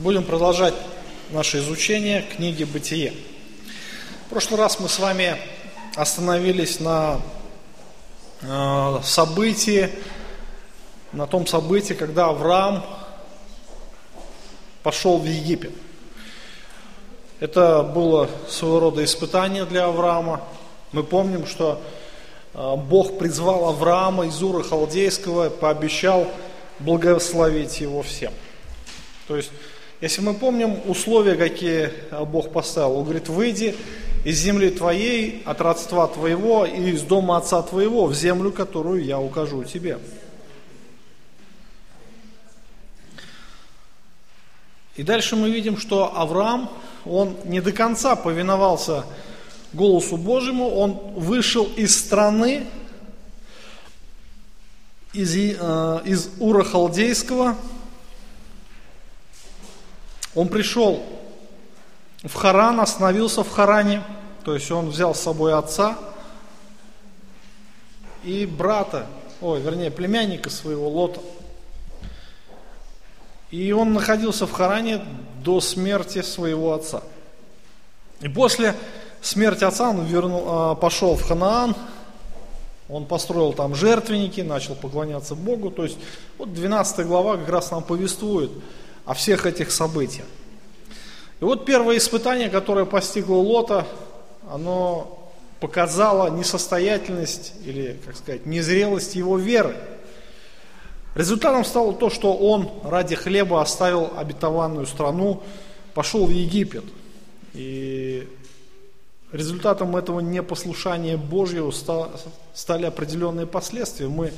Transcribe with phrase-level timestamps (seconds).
[0.00, 0.72] Будем продолжать
[1.28, 3.12] наше изучение книги «Бытие».
[4.24, 5.36] В прошлый раз мы с вами
[5.94, 7.20] остановились на
[8.40, 9.90] э, событии,
[11.12, 12.82] на том событии, когда Авраам
[14.82, 15.74] пошел в Египет.
[17.38, 20.40] Это было своего рода испытание для Авраама.
[20.92, 21.78] Мы помним, что
[22.54, 26.26] э, Бог призвал Авраама из Ура Халдейского пообещал
[26.78, 28.32] благословить его всем.
[29.28, 29.50] То есть
[30.00, 31.90] если мы помним условия, какие
[32.26, 33.76] Бог поставил, Он говорит, выйди
[34.24, 39.18] из земли твоей, от родства твоего и из дома отца твоего в землю, которую я
[39.18, 39.98] укажу тебе.
[44.96, 46.70] И дальше мы видим, что Авраам,
[47.06, 49.04] он не до конца повиновался
[49.72, 52.66] голосу Божьему, он вышел из страны,
[55.14, 57.56] из, э, из Ура Халдейского,
[60.34, 61.02] он пришел
[62.22, 64.02] в Харан, остановился в Харане,
[64.44, 65.98] то есть он взял с собой отца
[68.22, 69.06] и брата,
[69.40, 71.20] ой, вернее, племянника своего Лота.
[73.50, 75.02] И он находился в Харане
[75.42, 77.02] до смерти своего отца.
[78.20, 78.76] И после
[79.22, 81.74] смерти отца он вернул, а, пошел в Ханаан,
[82.88, 85.70] он построил там жертвенники, начал поклоняться Богу.
[85.70, 85.98] То есть
[86.38, 88.52] вот 12 глава как раз нам повествует–
[89.04, 90.26] о всех этих событиях.
[91.40, 93.86] И вот первое испытание, которое постигло Лота,
[94.50, 99.76] оно показало несостоятельность или, как сказать, незрелость его веры.
[101.14, 105.42] Результатом стало то, что он ради хлеба оставил обетованную страну,
[105.94, 106.84] пошел в Египет.
[107.52, 108.28] И
[109.32, 111.72] результатом этого непослушания Божьего
[112.54, 114.08] стали определенные последствия.
[114.08, 114.32] Мы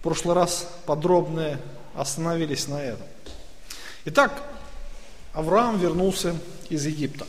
[0.00, 1.60] в прошлый раз подробно
[1.94, 3.06] остановились на этом.
[4.06, 4.42] Итак,
[5.34, 6.34] Авраам вернулся
[6.70, 7.26] из Египта.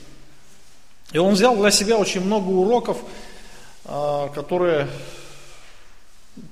[1.12, 2.98] И он взял для себя очень много уроков,
[3.84, 4.88] а, которые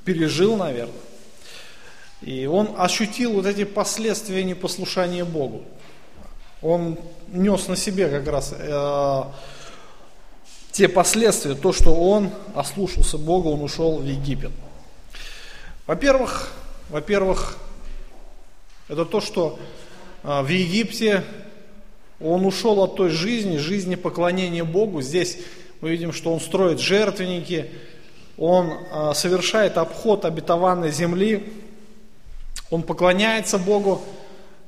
[0.03, 0.94] пережил, наверное.
[2.22, 5.63] И он ощутил вот эти последствия непослушания Богу.
[6.62, 9.24] Он нес на себе как раз э,
[10.74, 14.52] те последствия, то, что он ослушался Бога, он ушел в Египет.
[15.88, 16.52] Во-первых,
[16.90, 17.58] во-первых,
[18.90, 19.58] это то, что
[20.24, 21.24] в Египте,
[22.22, 25.02] он ушел от той жизни, жизни поклонения Богу.
[25.02, 25.38] Здесь
[25.81, 27.72] мы видим, что он строит жертвенники,
[28.38, 31.53] он а, совершает обход обетованной земли,
[32.69, 34.02] он поклоняется Богу,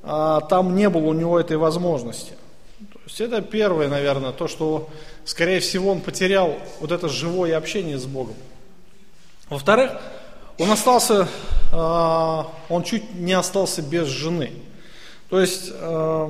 [0.03, 2.33] а, там не было у него этой возможности.
[2.79, 4.89] То есть это первое, наверное, то, что,
[5.25, 8.35] скорее всего, он потерял вот это живое общение с Богом.
[9.49, 9.91] Во-вторых,
[10.57, 11.27] он остался,
[11.71, 14.51] он чуть не остался без жены.
[15.31, 16.29] То есть, э,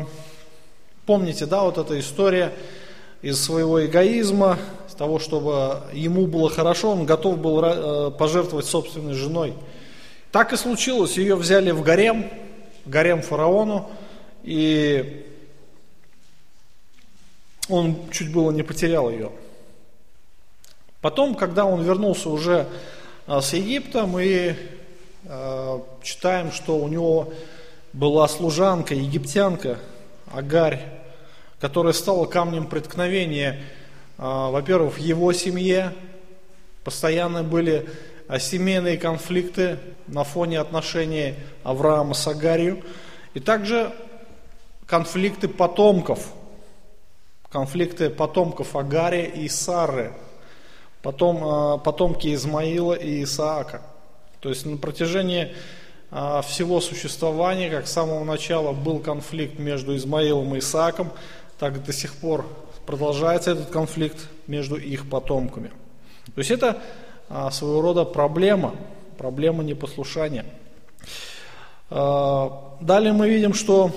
[1.08, 2.54] помните, да, вот эта история
[3.24, 9.16] из своего эгоизма, из того, чтобы ему было хорошо, он готов был э, пожертвовать собственной
[9.16, 9.56] женой.
[10.32, 12.30] Так и случилось, ее взяли в гарем,
[12.86, 13.90] гарем фараону,
[14.44, 15.26] и
[17.70, 19.32] он чуть было не потерял ее.
[21.02, 22.68] Потом, когда он вернулся уже
[23.26, 24.56] э, с Египта, мы
[26.02, 27.32] читаем, что у него
[27.94, 29.80] была служанка, египтянка,
[30.34, 30.82] Агарь,
[31.60, 33.62] которая стала камнем преткновения,
[34.18, 35.94] а, во-первых, в его семье,
[36.84, 37.90] постоянно были
[38.28, 42.82] а, семейные конфликты на фоне отношений Авраама с Агарью,
[43.34, 43.94] и также
[44.86, 46.34] конфликты потомков,
[47.50, 50.14] конфликты потомков Агари и Сары,
[51.02, 53.82] потом, а, потомки Измаила и Исаака.
[54.40, 55.54] То есть на протяжении
[56.12, 61.12] всего существования, как с самого начала был конфликт между Измаилом и Исааком,
[61.58, 62.46] так до сих пор
[62.86, 65.70] продолжается этот конфликт между их потомками.
[66.36, 66.82] То есть это
[67.30, 68.76] а, своего рода проблема,
[69.18, 70.46] проблема непослушания.
[71.90, 73.92] А, далее мы видим, что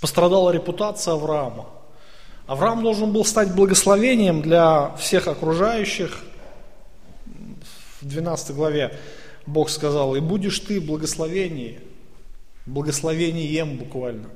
[0.00, 1.66] пострадала репутация Авраама.
[2.46, 6.22] Авраам должен был стать благословением для всех окружающих.
[8.00, 8.98] В 12 главе
[9.46, 11.80] Бог сказал, и будешь ты благословение,
[12.66, 14.30] благословением буквально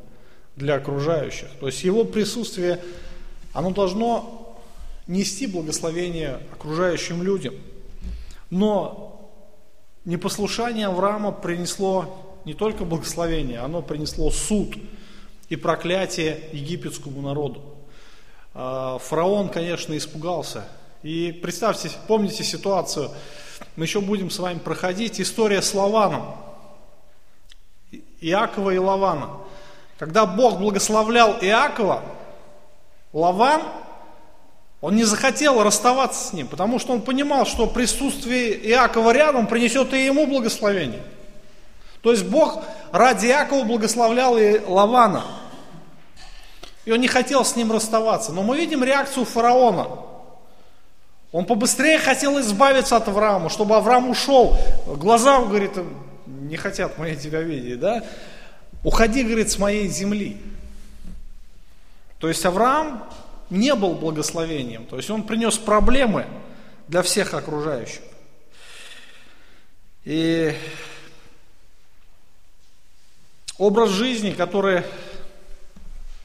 [0.56, 1.48] для окружающих.
[1.60, 2.80] То есть его присутствие,
[3.52, 4.58] оно должно
[5.06, 7.54] нести благословение окружающим людям.
[8.50, 9.30] Но
[10.04, 14.76] непослушание Авраама принесло не только благословение, оно принесло суд
[15.48, 17.62] и проклятие египетскому народу.
[18.54, 20.64] А, фараон, конечно, испугался.
[21.02, 23.10] И представьте, помните ситуацию,
[23.78, 26.34] мы еще будем с вами проходить история с Лаваном,
[28.20, 29.28] Иакова и Лавана.
[30.00, 32.02] Когда Бог благословлял Иакова,
[33.12, 33.62] Лаван,
[34.80, 39.94] он не захотел расставаться с ним, потому что он понимал, что присутствие Иакова рядом принесет
[39.94, 41.04] и ему благословение.
[42.02, 42.60] То есть Бог
[42.90, 45.22] ради Иакова благословлял и Лавана.
[46.84, 48.32] И он не хотел с ним расставаться.
[48.32, 49.86] Но мы видим реакцию фараона.
[51.30, 54.56] Он побыстрее хотел избавиться от Авраама, чтобы Авраам ушел.
[54.86, 55.72] Глаза, говорит,
[56.26, 58.02] не хотят мои тебя видеть, да?
[58.82, 60.40] Уходи, говорит, с моей земли.
[62.18, 63.04] То есть Авраам
[63.50, 64.86] не был благословением.
[64.86, 66.26] То есть он принес проблемы
[66.88, 68.00] для всех окружающих.
[70.04, 70.54] И
[73.58, 74.82] образ жизни, который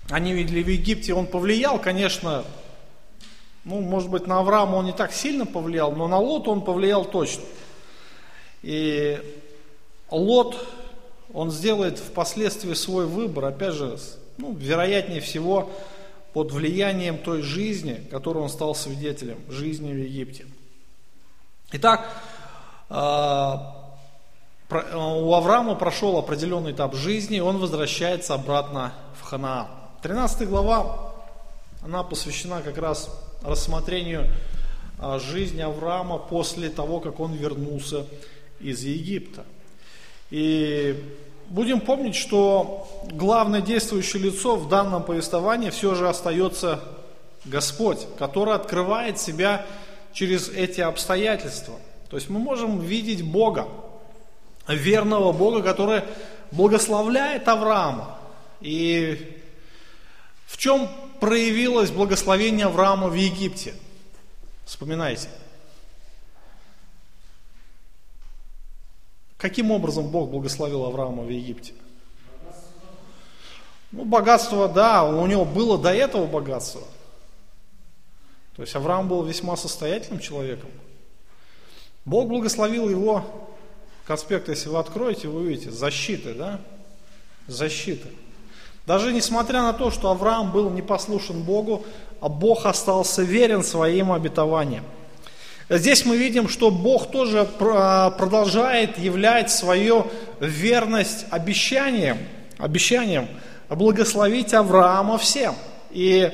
[0.09, 2.45] они видели в Египте, он повлиял, конечно,
[3.65, 7.05] ну, может быть, на Авраама он не так сильно повлиял, но на Лота он повлиял
[7.05, 7.43] точно.
[8.61, 9.19] И
[10.11, 10.57] Лот,
[11.33, 13.97] он сделает впоследствии свой выбор, опять же,
[14.37, 15.69] ну, вероятнее всего,
[16.33, 20.45] под влиянием той жизни, которой он стал свидетелем, жизни в Египте.
[21.71, 22.09] Итак,
[22.89, 23.95] а,
[24.69, 29.67] у Авраама прошел определенный этап жизни, он возвращается обратно в Ханаан.
[30.01, 31.13] 13 глава,
[31.83, 33.09] она посвящена как раз
[33.43, 34.27] рассмотрению
[34.99, 38.05] а, жизни Авраама после того, как он вернулся
[38.59, 39.43] из Египта.
[40.31, 40.95] И
[41.49, 46.81] будем помнить, что главное действующее лицо в данном повествовании все же остается
[47.45, 49.65] Господь, который открывает себя
[50.13, 51.75] через эти обстоятельства.
[52.09, 53.67] То есть мы можем видеть Бога,
[54.67, 56.03] верного Бога, который
[56.51, 58.17] благословляет Авраама.
[58.61, 59.41] И
[60.45, 60.87] в чем
[61.19, 63.73] проявилось благословение Авраама в Египте?
[64.65, 65.29] Вспоминайте.
[69.37, 71.73] Каким образом Бог благословил Авраама в Египте?
[73.91, 76.81] Ну, богатство, да, у него было до этого богатство.
[78.55, 80.69] То есть Авраам был весьма состоятельным человеком.
[82.05, 83.25] Бог благословил его,
[84.05, 86.61] конспект, если вы откроете, вы увидите, защиты, да?
[87.47, 88.07] Защита.
[88.85, 91.85] Даже несмотря на то, что Авраам был непослушен Богу,
[92.19, 94.83] а Бог остался верен своим обетованиям.
[95.69, 100.07] Здесь мы видим, что Бог тоже продолжает являть свою
[100.41, 102.17] верность обещанием,
[102.57, 103.29] обещанием
[103.69, 105.55] благословить Авраама всем.
[105.91, 106.31] И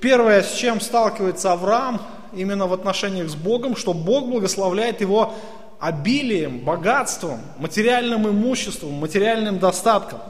[0.00, 2.00] первое, с чем сталкивается Авраам,
[2.32, 5.34] именно в отношениях с Богом, что Бог благословляет его
[5.80, 10.20] обилием, богатством, материальным имуществом, материальным достатком.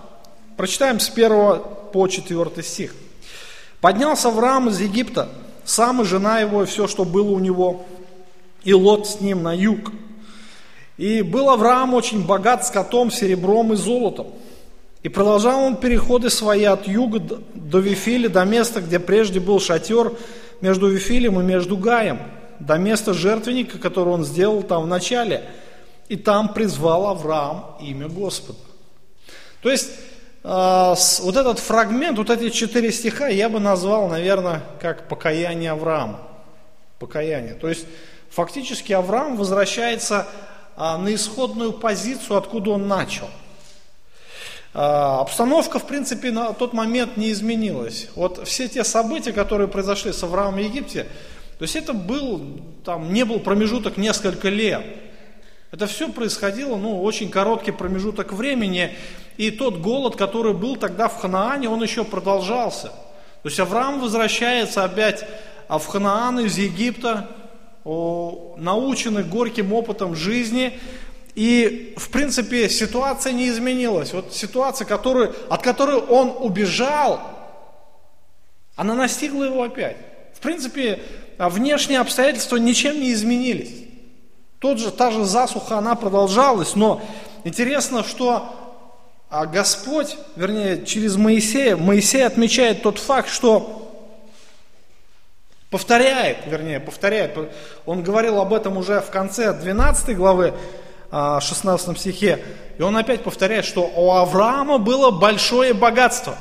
[0.58, 1.30] Прочитаем с 1
[1.92, 2.92] по 4 стих.
[3.80, 5.28] «Поднялся Авраам из Египта,
[5.64, 7.86] сам и жена его, и все, что было у него,
[8.64, 9.92] и Лот с ним на юг.
[10.96, 14.32] И был Авраам очень богат скотом, серебром и золотом.
[15.04, 17.20] И продолжал он переходы свои от юга
[17.54, 20.12] до Вифиля, до места, где прежде был шатер
[20.60, 22.18] между Вифилем и между Гаем,
[22.58, 25.44] до места жертвенника, который он сделал там в начале.
[26.08, 28.58] И там призвал Авраам имя Господа.
[29.62, 29.90] То есть,
[30.48, 36.20] вот этот фрагмент, вот эти четыре стиха я бы назвал, наверное, как покаяние Авраама.
[36.98, 37.54] Покаяние.
[37.54, 37.86] То есть,
[38.30, 40.28] Фактически Авраам возвращается
[40.76, 43.28] а, на исходную позицию, откуда он начал.
[44.74, 48.08] А, обстановка, в принципе, на тот момент не изменилась.
[48.14, 51.06] Вот все те события, которые произошли с Авраамом в Египте,
[51.58, 54.84] то есть это был, там не был промежуток несколько лет.
[55.72, 58.96] Это все происходило, ну, очень короткий промежуток времени,
[59.38, 62.88] и тот голод, который был тогда в Ханаане, он еще продолжался.
[63.42, 65.24] То есть Авраам возвращается опять
[65.68, 67.30] в Ханаан из Египта,
[67.84, 70.78] научены горьким опытом жизни,
[71.34, 74.12] и, в принципе, ситуация не изменилась.
[74.12, 77.20] Вот ситуация, которую, от которой он убежал,
[78.74, 79.96] она настигла его опять.
[80.34, 81.00] В принципе,
[81.38, 83.84] внешние обстоятельства ничем не изменились.
[84.58, 87.00] Тот же, та же засуха, она продолжалась, но
[87.44, 88.67] интересно, что
[89.30, 93.88] а Господь, вернее, через Моисея, Моисей отмечает тот факт, что
[95.70, 97.36] Повторяет, вернее, повторяет.
[97.84, 100.54] Он говорил об этом уже в конце 12 главы,
[101.10, 102.42] 16 а, стихе.
[102.78, 106.36] И он опять повторяет, что у Авраама было большое богатство.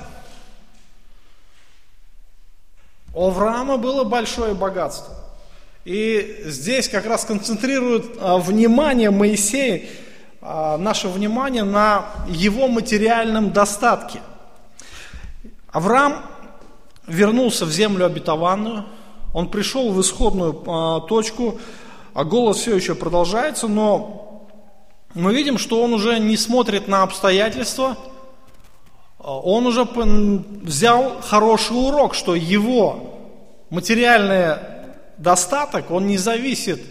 [3.13, 5.13] У Авраама было большое богатство.
[5.83, 9.89] И здесь как раз концентрирует а, внимание Моисея,
[10.77, 14.21] наше внимание на его материальном достатке.
[15.71, 16.23] Авраам
[17.07, 18.85] вернулся в землю обетованную–
[19.37, 21.59] он пришел в исходную а, точку,
[22.13, 24.47] а голос все еще продолжается, но
[25.13, 27.97] мы видим, что он уже не смотрит на обстоятельства,
[29.19, 33.13] он уже взял хороший урок, что его
[33.69, 34.55] материальный
[35.19, 36.81] достаток, он не зависит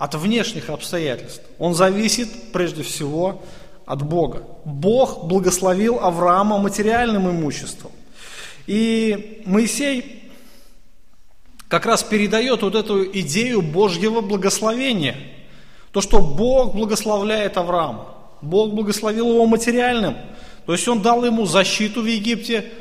[0.00, 1.42] от внешних обстоятельств.
[1.58, 3.42] Он зависит прежде всего
[3.84, 4.44] от Бога.
[4.64, 7.92] Бог благословил Авраама материальным имуществом.
[8.66, 10.22] И Моисей
[11.68, 15.16] как раз передает вот эту идею Божьего благословения.
[15.92, 18.06] То, что Бог благословляет Авраама.
[18.40, 20.16] Бог благословил его материальным.
[20.64, 22.72] То есть он дал ему защиту в Египте,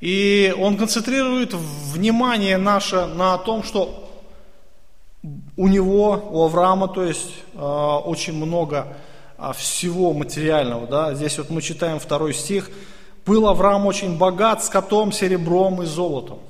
[0.00, 4.03] и он концентрирует внимание наше на том, что
[5.56, 8.88] у него, у Авраама, то есть э, очень много
[9.38, 10.86] э, всего материального.
[10.86, 11.14] Да?
[11.14, 12.70] Здесь вот мы читаем второй стих.
[13.24, 16.40] «Был Авраам очень богат скотом, серебром и золотом».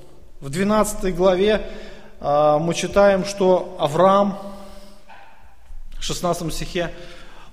[0.41, 1.67] В 12 главе
[2.21, 4.39] э, мы читаем, что Авраам,
[5.99, 6.91] в 16 стихе,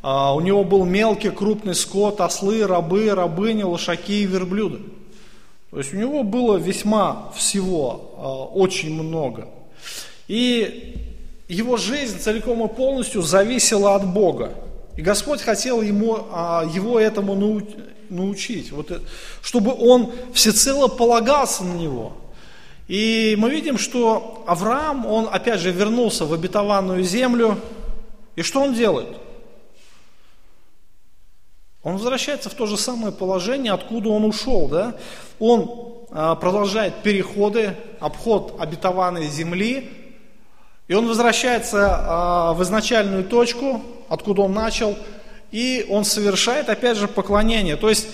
[0.04, 4.80] у него был мелкий, крупный скот, ослы, рабы, рабыни, лошаки и верблюды.
[5.70, 9.48] То есть у него было весьма всего, очень много.
[10.28, 11.11] И
[11.54, 14.54] его жизнь целиком и полностью зависела от Бога.
[14.96, 17.36] И Господь хотел ему, а, его этому
[18.10, 19.00] научить, вот, э,
[19.42, 22.14] чтобы он всецело полагался на него.
[22.88, 27.58] И мы видим, что Авраам, он опять же вернулся в обетованную землю.
[28.36, 29.18] И что он делает?
[31.84, 34.68] Он возвращается в то же самое положение, откуда он ушел.
[34.68, 34.96] Да?
[35.40, 35.70] Он
[36.12, 39.90] а, продолжает переходы, обход обетованной земли,
[40.92, 44.98] и он возвращается а, в изначальную точку, откуда он начал,
[45.50, 47.78] и он совершает, опять же, поклонение.
[47.78, 48.10] То есть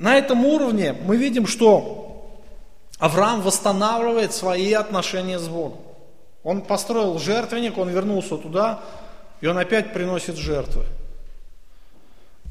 [0.00, 2.28] на этом уровне мы видим, что
[2.98, 5.78] Авраам восстанавливает свои отношения с Богом.
[6.42, 8.80] Он построил жертвенник, он вернулся туда,
[9.40, 10.86] и он опять приносит жертвы.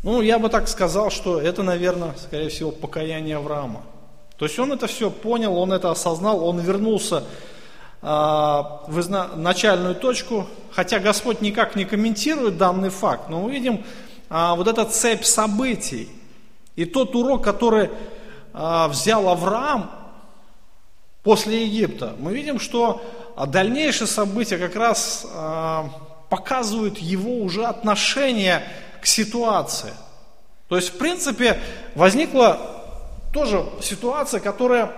[0.02, 3.84] Ну, я бы так сказал, что это, наверное, скорее всего, покаяние Авраама.
[4.38, 7.26] То есть он это все понял, он это осознал, он вернулся
[8.02, 13.84] в начальную точку, хотя Господь никак не комментирует данный факт, но мы видим
[14.30, 16.10] а, вот эта цепь событий.
[16.76, 17.90] И тот урок, который
[18.54, 19.90] а, взял Авраам
[21.24, 23.02] после Египта, мы видим, что
[23.48, 25.26] дальнейшие события как раз
[26.30, 28.64] показывают его уже отношение
[29.02, 29.94] к ситуации.
[30.68, 31.60] То есть, в принципе,
[31.94, 32.60] возникла
[33.34, 34.92] тоже ситуация, которая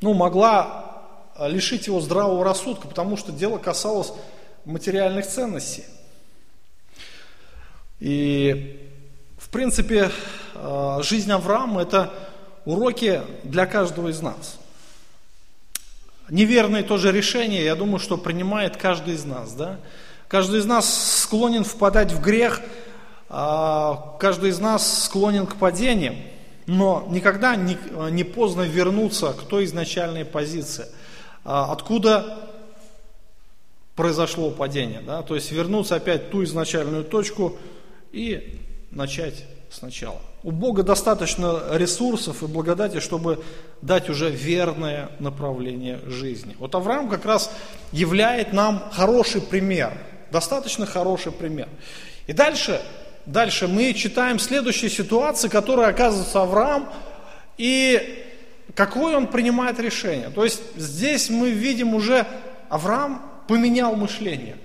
[0.00, 0.87] ну, могла а,
[1.46, 4.12] лишить его здравого рассудка, потому что дело касалось
[4.64, 5.84] материальных ценностей.
[8.00, 8.90] И,
[9.38, 10.10] в принципе,
[10.54, 12.12] а, жизнь Авраама– это
[12.64, 14.58] уроки для каждого из нас.
[16.28, 19.52] Неверное тоже решение, я думаю, что принимает каждый из нас.
[19.54, 19.78] Да?
[20.26, 22.60] Каждый из нас склонен впадать в грех,
[23.28, 26.16] а, каждый из нас склонен к падениям,
[26.66, 30.97] но никогда не поздно вернуться к той изначальной позиции– а
[31.44, 32.48] откуда
[33.98, 35.00] произошло падение.
[35.00, 35.22] Да?
[35.22, 37.56] То есть вернуться опять в ту изначальную точку
[38.12, 40.20] и начать сначала.
[40.44, 43.42] У Бога достаточно ресурсов и благодати, чтобы
[43.82, 46.54] дать уже верное направление жизни.
[46.60, 47.50] Вот Авраам как раз
[47.90, 49.92] являет нам хороший пример,
[50.30, 51.68] достаточно хороший пример.
[52.28, 52.80] И дальше,
[53.26, 56.88] дальше мы читаем следующие ситуации, которые оказывается Авраам,
[57.56, 58.27] и
[58.78, 60.30] какое он принимает решение.
[60.30, 62.24] То есть здесь мы видим уже,
[62.68, 64.56] Авраам поменял мышление.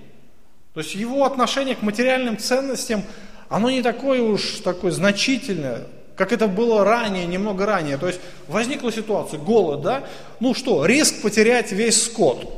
[0.72, 3.02] То есть его отношение к материальным ценностям,
[3.48, 7.98] оно не такое уж такое значительное, как это было ранее, немного ранее.
[7.98, 10.04] То есть возникла ситуация, голод, да?
[10.38, 12.48] Ну что, риск потерять весь скот.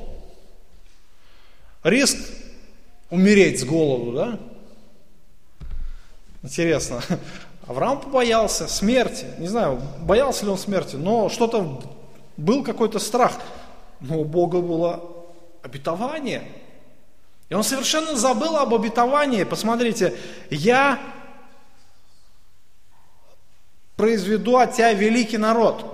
[1.83, 2.19] Риск
[3.09, 4.39] умереть с голоду, да?
[6.43, 7.03] Интересно.
[7.67, 9.27] Авраам побоялся смерти.
[9.39, 11.83] Не знаю, боялся ли он смерти, но что-то
[12.37, 13.33] был какой-то страх.
[14.01, 15.03] Но у Бога было
[15.63, 16.45] обетование.
[17.49, 19.45] И он совершенно забыл об обетовании.
[19.45, 20.15] Посмотрите,
[20.51, 21.01] я
[23.97, 25.85] произведу от тебя великий народ.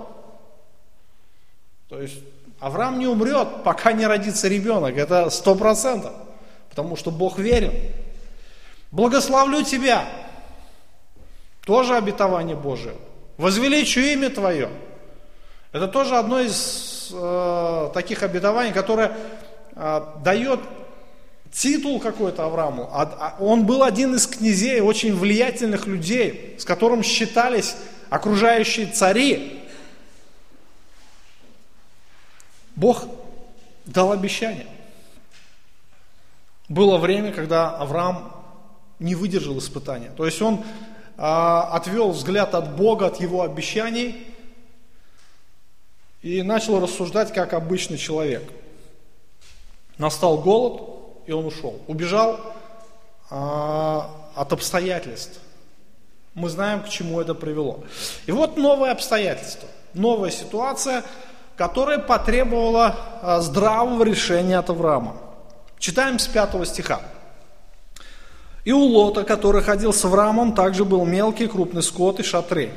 [1.89, 2.19] То есть
[2.59, 4.95] Авраам не умрет, пока не родится ребенок.
[4.97, 6.13] Это сто процентов.
[6.69, 7.73] Потому что Бог верен.
[8.91, 10.07] Благословлю тебя.
[11.65, 12.95] Тоже обетование Божие.
[13.37, 14.69] Возвеличу имя Твое.
[15.71, 19.17] Это тоже одно из э, таких обетований, которое
[19.75, 20.59] э, дает
[21.51, 22.89] титул какой-то Аврааму.
[22.91, 27.75] А, а он был один из князей, очень влиятельных людей, с которым считались
[28.09, 29.63] окружающие цари.
[32.75, 33.05] Бог
[33.85, 34.67] дал обещание.
[36.69, 38.33] Было время, когда Авраам
[38.99, 40.11] не выдержал испытания.
[40.15, 40.63] То есть он
[41.17, 44.27] отвел взгляд от Бога, от Его обещаний
[46.23, 48.43] и начал рассуждать как обычный человек.
[49.97, 50.81] Настал голод,
[51.27, 51.79] и он ушел.
[51.87, 52.39] Убежал
[53.29, 55.39] а, от обстоятельств.
[56.33, 57.83] Мы знаем, к чему это привело.
[58.25, 61.03] И вот новое обстоятельство, новая ситуация,
[61.57, 65.17] которая потребовала а, здравого решения от Авраама.
[65.77, 67.01] Читаем с 5 стиха.
[68.65, 72.71] И у Лота, который ходил с Авраамом, также был мелкий крупный скот и шатры.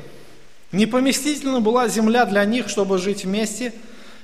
[0.71, 3.73] Непоместительна была земля для них, чтобы жить вместе,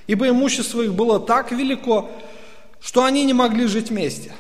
[0.08, 2.10] ибо имущество их было так велико,
[2.82, 4.34] что они не могли жить вместе.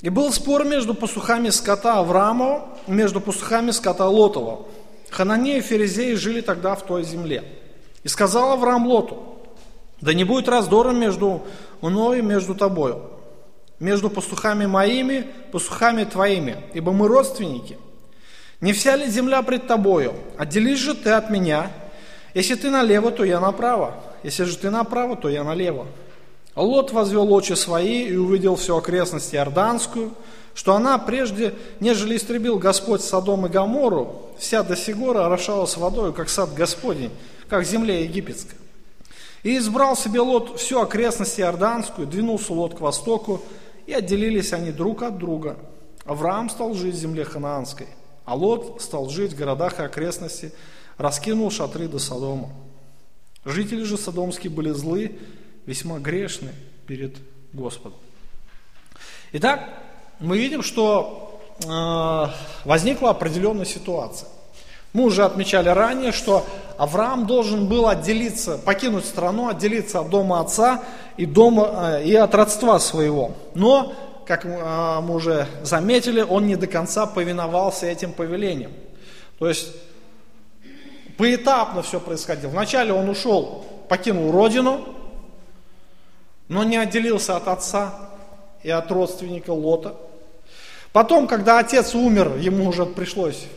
[0.00, 4.66] И был спор между пастухами скота Авраамова между пастухами скота Лотова.
[5.10, 7.44] Хананеи и Ферезеи жили тогда в той земле.
[8.02, 9.22] И сказал Авраам Лоту,
[10.00, 11.42] да не будет раздора между
[11.80, 13.02] мной и между тобою,
[13.80, 17.78] между пастухами моими, пастухами твоими, ибо мы родственники.
[18.60, 20.14] Не вся ли земля пред тобою?
[20.38, 21.70] Отделись же ты от меня.
[22.34, 23.94] Если ты налево, то я направо.
[24.22, 25.86] Если же ты направо, то я налево.
[26.56, 30.12] Лот возвел очи свои и увидел всю окрестность Иорданскую,
[30.54, 36.28] что она прежде, нежели истребил Господь Содом и Гамору, вся до сего орошалась водой, как
[36.28, 37.10] сад Господень,
[37.48, 38.58] как земля египетская.
[39.42, 43.42] И избрал себе Лот всю окрестность Иорданскую, двинулся Лот к востоку,
[43.86, 45.56] и отделились они друг от друга.
[46.04, 47.86] Авраам стал жить в земле ханаанской,
[48.24, 50.52] а Лот стал жить в городах и окрестности,
[50.96, 52.50] раскинул шатры до Содома.
[53.44, 55.18] Жители же содомские были злы,
[55.66, 56.50] весьма грешны
[56.86, 57.16] перед
[57.52, 57.98] Господом.
[59.32, 59.68] Итак,
[60.18, 64.28] мы видим, что э, возникла определенная ситуация.
[64.94, 66.46] Мы уже отмечали ранее, что
[66.78, 70.84] Авраам должен был отделиться, покинуть страну, отделиться от дома отца
[71.16, 73.32] и, дома, э, и от родства своего.
[73.56, 73.92] Но,
[74.24, 78.70] как э, мы уже заметили, он не до конца повиновался этим повелениям.
[79.40, 79.74] То есть
[81.18, 82.50] поэтапно все происходило.
[82.50, 84.86] Вначале он ушел, покинул родину,
[86.46, 87.94] но не отделился от отца
[88.62, 89.96] и от родственника Лота.
[90.92, 93.48] Потом, когда отец умер, ему уже пришлось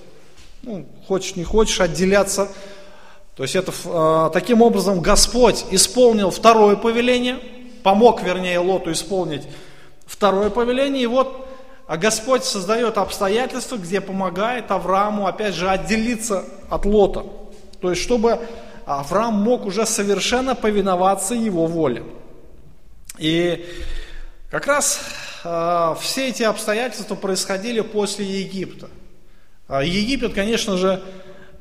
[0.63, 2.50] ну, хочешь не хочешь, отделяться.
[3.36, 7.39] То есть это э, таким образом Господь исполнил второе повеление,
[7.84, 9.43] помог, вернее, Лоту исполнить
[10.06, 11.04] второе повеление.
[11.04, 11.48] И вот
[11.88, 17.26] а Господь создает обстоятельства, где помогает Аврааму, опять же, отделиться от Лота.
[17.80, 18.39] То есть, чтобы
[18.86, 22.04] Авраам мог уже совершенно повиноваться его воле.
[23.17, 23.65] И
[24.52, 25.00] как раз
[25.46, 28.89] э, все эти обстоятельства происходили после Египта.
[29.67, 31.01] А Египет, конечно же,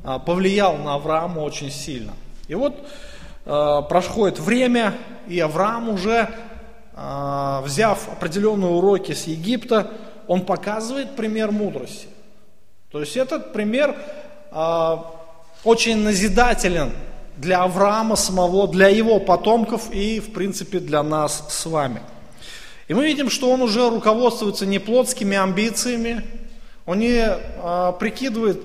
[0.05, 2.13] а, повлиял на Авраама очень сильно.
[2.47, 2.87] И вот
[3.45, 4.95] а, проходит время,
[5.27, 6.31] и Авраам уже,
[6.95, 9.91] взяв определенные уроки с Египта,
[10.29, 12.07] он показывает пример мудрости.
[12.91, 13.95] То есть этот пример
[15.63, 16.93] очень назидателен
[17.37, 22.01] для Авраама самого, для его потомков и, в принципе, для нас с вами.
[22.89, 26.25] И мы видим, что он уже руководствуется не плотскими амбициями,
[26.87, 28.61] он не а, прикидывает,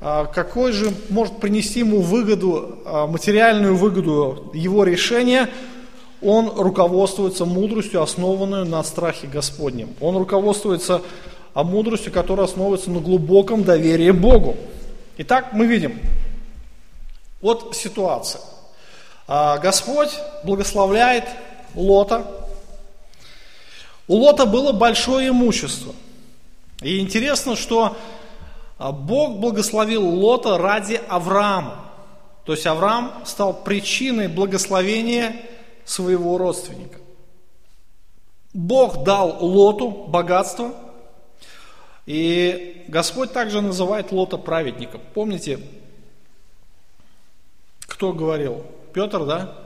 [0.00, 5.48] а, какой же может принести ему выгоду, а, материальную выгоду его решения.
[6.20, 9.88] Он руководствуется мудростью, основанную на страхе Господнем.
[10.00, 11.02] Он руководствуется
[11.54, 14.56] а мудростью, которая основывается на глубоком доверии Богу.
[15.18, 15.98] Итак, мы видим,
[17.42, 18.40] вот ситуация.
[19.26, 20.10] А, Господь
[20.44, 21.24] благословляет
[21.74, 22.26] Лота.
[24.08, 25.94] У Лота было большое имущество–
[26.82, 27.96] и интересно, что
[28.78, 31.86] а, Бог благословил Лота ради Авраама.
[32.44, 35.36] То есть Авраам стал причиной благословения
[35.84, 36.98] своего родственника.
[38.52, 40.74] Бог дал Лоту богатство,
[42.04, 45.00] и Господь также называет Лота праведником.
[45.14, 45.60] Помните,
[47.86, 48.66] кто говорил?
[48.92, 49.56] Петр, да?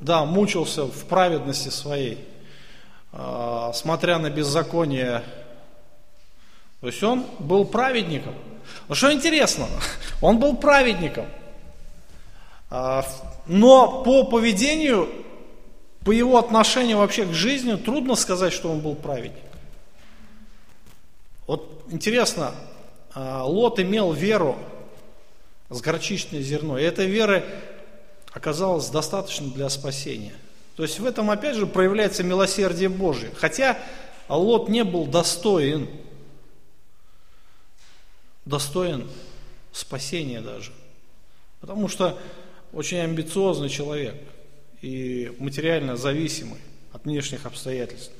[0.00, 2.28] Да, мучился в праведности своей.
[3.16, 5.22] А, смотря на беззаконие.
[6.80, 8.34] То есть он был праведником.
[8.88, 9.68] Но что интересно,
[10.20, 11.26] он был праведником.
[12.70, 13.06] А,
[13.46, 15.08] но по поведению,
[16.04, 19.44] по его отношению вообще к жизни, трудно сказать, что он был праведник.
[21.46, 22.52] Вот интересно,
[23.14, 24.58] а, Лот имел веру
[25.70, 27.44] с горчичное зерно, и этой веры
[28.32, 30.34] оказалось достаточно для спасения.
[30.76, 33.32] То есть в этом опять же проявляется милосердие Божие.
[33.36, 33.78] Хотя
[34.28, 35.88] Лот не был достоин,
[38.44, 39.08] достоин
[39.72, 40.72] спасения даже.
[41.60, 42.18] Потому что
[42.72, 44.16] очень амбициозный человек
[44.82, 46.58] и материально зависимый
[46.92, 48.12] от внешних обстоятельств.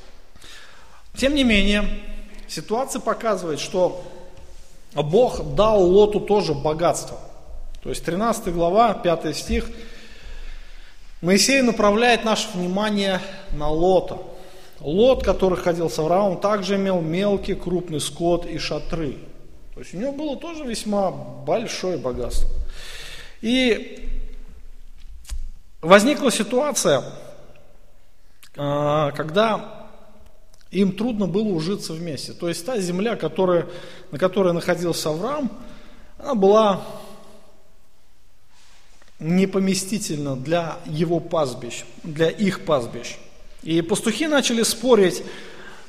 [1.17, 2.01] Тем не менее,
[2.49, 4.05] ситуация показывает, что
[4.95, 7.19] Бог дал Лоту тоже богатство.
[7.83, 9.69] То есть 13 глава, 5 стих.
[11.25, 13.19] Моисей направляет наше внимание
[13.53, 14.19] на Лота.
[14.81, 19.17] Лот, который ходил с Авраамом, также имел мелкий, крупный скот и шатры.
[19.73, 22.51] То есть у него было тоже весьма большое богатство.
[23.41, 24.07] И
[25.81, 27.03] возникла ситуация,
[28.55, 29.87] а, когда
[30.71, 32.35] им трудно было ужиться вместе.
[32.35, 33.67] То есть та земля, которая,
[34.11, 35.51] на которой находился Авраам,
[36.19, 36.83] она была
[39.19, 43.17] непоместительна для его пастбищ, для их пастбищ.
[43.63, 45.23] И пастухи начали спорить,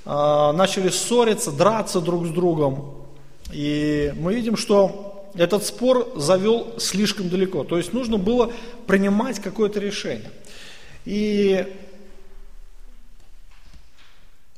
[0.05, 3.07] а, начали ссориться, драться друг с другом.
[3.51, 7.63] И мы видим, что этот спор завел слишком далеко.
[7.63, 8.53] То есть нужно было
[8.87, 10.31] принимать какое-то решение.
[11.03, 11.75] И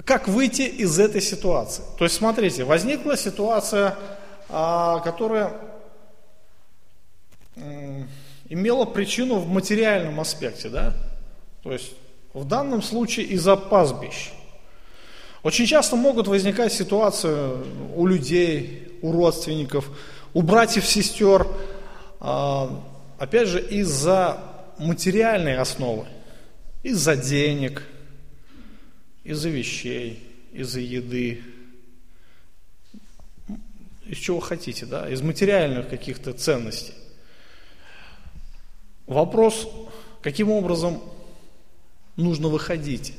[0.05, 1.83] как выйти из этой ситуации?
[1.97, 3.97] То есть смотрите, возникла ситуация,
[4.49, 5.53] а, которая
[8.49, 10.93] имела причину в материальном аспекте, да?
[11.63, 11.93] То есть
[12.33, 14.31] в данном случае из-за пастбищ.
[15.43, 17.35] Очень часто могут возникать ситуации
[17.95, 19.89] у людей, у родственников,
[20.33, 21.47] у братьев, сестер,
[22.19, 22.83] а,
[23.17, 24.39] опять же, из-за
[24.77, 26.05] материальной основы,
[26.83, 27.83] из-за денег,
[29.23, 31.41] из-за вещей, из-за еды,
[34.05, 36.93] из чего хотите, да, из материальных каких-то ценностей.
[39.07, 39.67] Вопрос,
[40.21, 41.01] каким образом
[42.15, 43.13] нужно выходить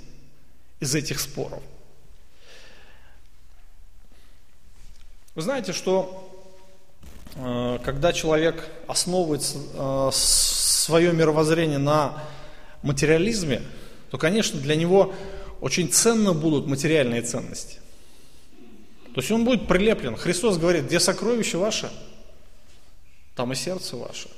[0.81, 1.63] из этих споров–
[5.39, 6.29] Вы знаете, что
[7.37, 12.25] э, когда человек основывает э, свое мировоззрение на
[12.83, 13.63] материализме,
[14.11, 15.15] то, конечно, для него
[15.61, 17.79] очень ценно будут материальные ценности.
[19.15, 20.17] То есть он будет прилеплен.
[20.17, 21.89] Христос говорит, где сокровище ваше,
[23.37, 24.29] там и сердце ваше.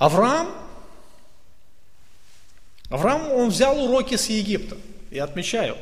[0.00, 0.48] Авраам,
[2.88, 4.78] Авраам, он взял уроки с Египта,
[5.10, 5.76] я отмечаю.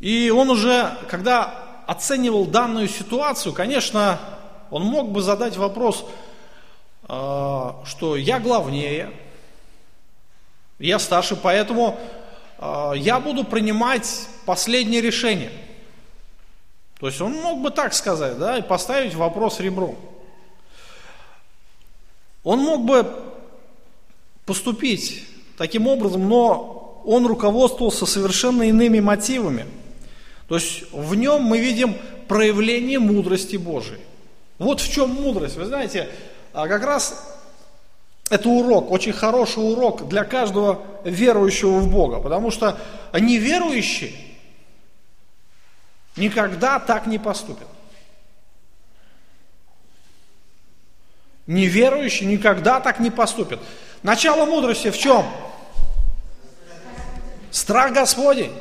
[0.00, 4.18] И он уже, когда оценивал данную ситуацию, конечно,
[4.70, 6.06] он мог бы задать вопрос,
[7.06, 9.12] а, что я главнее,
[10.78, 12.00] я старше, поэтому
[12.56, 15.52] а, я буду принимать последнее решение.
[16.98, 19.98] То есть он мог бы так сказать, да, и поставить вопрос ребром.
[22.46, 23.06] Он мог бы
[24.46, 25.26] поступить
[25.58, 29.66] таким образом, но он руководствовался совершенно иными мотивами–
[30.48, 31.96] то есть в нем мы видим
[32.28, 34.00] проявление мудрости Божией.
[34.58, 35.56] Вот в чем мудрость.
[35.56, 36.08] Вы знаете,
[36.52, 37.36] а как раз
[38.30, 42.20] это урок, очень хороший урок для каждого верующего в Бога.
[42.20, 42.78] Потому что
[43.12, 44.14] неверующий
[46.16, 47.66] никогда так не поступит.
[51.46, 53.60] Неверующий никогда так не поступит.
[54.02, 55.24] Начало мудрости в чем?
[57.50, 58.52] Страх Господень.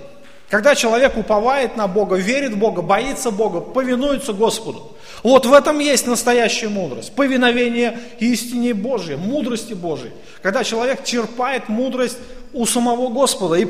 [0.50, 4.96] Когда человек уповает на Бога, верит в Бога, боится Бога, повинуется Господу.
[5.24, 7.14] Вот в этом есть настоящая мудрость.
[7.16, 10.12] Повиновение истине Божьей, мудрости Божьей.
[10.44, 12.20] Когда человек черпает мудрость
[12.54, 13.68] у самого Господа и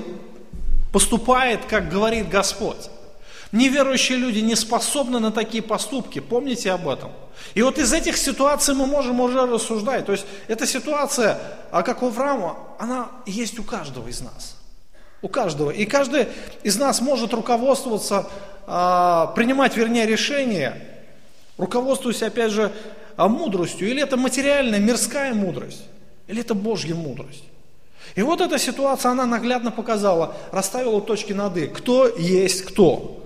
[0.92, 2.90] поступает, как говорит Господь.
[3.56, 7.12] Неверующие люди не способны на такие поступки, помните об этом.
[7.54, 10.06] И вот из этих ситуаций мы можем уже рассуждать.
[10.06, 11.40] То есть эта ситуация,
[11.72, 14.58] а как у Авраама, она есть у каждого из нас.
[15.22, 15.72] У каждого.
[15.72, 16.28] И каждый
[16.64, 18.28] из нас может руководствоваться,
[18.68, 21.06] а, принимать, вернее, решения,
[21.58, 22.74] руководствуясь, опять же,
[23.16, 23.88] а, мудростью.
[23.88, 25.86] Или это материальная, мирская мудрость,
[26.28, 27.46] или это Божья мудрость.
[28.16, 31.68] И вот эта ситуация, она наглядно показала, расставила точки над «и».
[31.68, 33.22] Кто есть кто.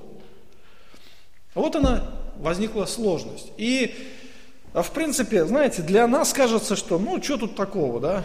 [1.60, 2.04] Вот она
[2.38, 3.52] возникла сложность.
[3.58, 3.93] И,
[4.74, 8.24] а, в принципе, знаете, для нас кажется, что ну, что тут такого, да?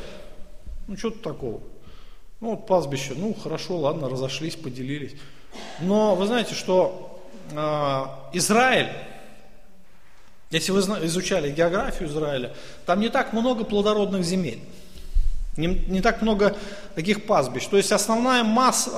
[0.87, 1.61] Ну, что тут такого?
[2.41, 5.17] Ну, вот пастбище, ну, хорошо, ладно, разошлись, поделились.
[5.81, 7.21] Но вы знаете, что
[7.51, 8.93] э, Израиль,
[10.51, 12.55] если вы изучали географию Израиля,
[12.87, 14.61] там не так много плодородных земель.
[15.57, 16.57] Не, не так много
[16.95, 17.67] таких пастбищ.
[17.67, 18.91] То есть основная масса,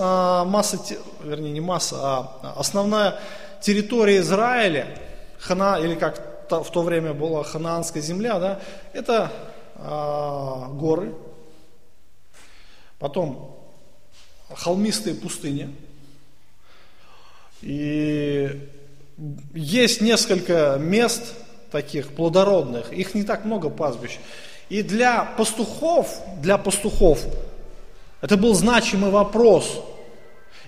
[0.45, 0.79] э, масса,
[1.23, 3.19] вернее не масса, а основная
[3.61, 4.87] территория Израиля,
[5.39, 8.61] Хана, или как в то время была ханаанская земля, да,
[8.93, 9.33] это
[9.75, 11.13] э, горы,
[12.99, 13.57] Потом
[14.55, 15.75] холмистые пустыни.
[17.61, 18.69] И
[19.55, 21.35] есть несколько мест
[21.71, 24.19] таких плодородных, их не так много пастбищ.
[24.69, 27.23] И для пастухов, для пастухов,
[28.21, 29.83] это был значимый вопрос.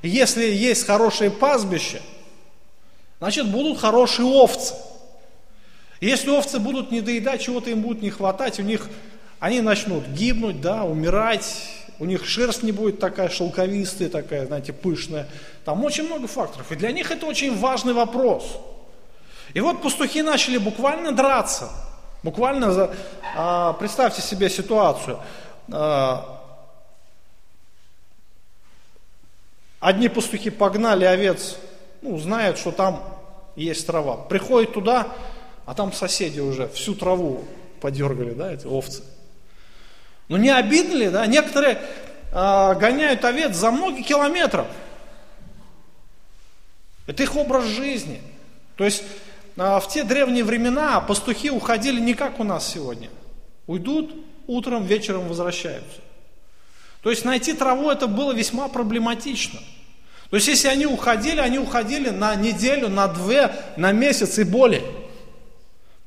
[0.03, 2.01] Если есть хорошее пастбище,
[3.19, 4.75] значит будут хорошие овцы.
[6.01, 8.89] Если овцы будут не доедать, чего-то им будет не хватать, у них
[9.41, 11.57] они начнут гибнуть, да, умирать,
[11.99, 15.29] у них шерсть не будет такая шелковистая, такая, знаете, пышная.
[15.65, 16.71] Там очень много факторов.
[16.71, 18.45] И для них это очень важный вопрос.
[19.55, 21.71] И вот пастухи начали буквально драться.
[22.23, 22.95] Буквально, за,
[23.37, 25.19] а, представьте себе ситуацию.
[25.73, 26.41] А,
[29.81, 31.57] одни пастухи погнали овец,
[32.03, 33.03] ну, знают, что там
[33.57, 34.17] есть трава.
[34.17, 35.09] Приходят туда,
[35.67, 37.45] а там соседи уже всю траву
[37.81, 39.03] подергали, да, эти овцы.
[40.29, 41.27] Ну не обидно ли, да?
[41.27, 41.81] Некоторые
[42.33, 44.67] а, гоняют овец за многие километров.
[47.07, 48.21] Это их образ жизни.
[48.77, 49.03] То есть
[49.57, 53.09] а, в те древние времена пастухи уходили не как у нас сегодня.
[53.67, 54.15] Уйдут,
[54.47, 56.01] утром, вечером возвращаются.
[57.03, 59.61] То есть найти траву это было весьма проблематично.
[60.31, 64.83] То есть если они уходили, они уходили на неделю, на две, на месяц и более.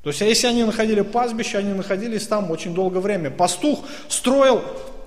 [0.02, 3.30] То есть, а если они находили пастбище, они находились там очень долгое время.
[3.30, 4.62] Пастух строил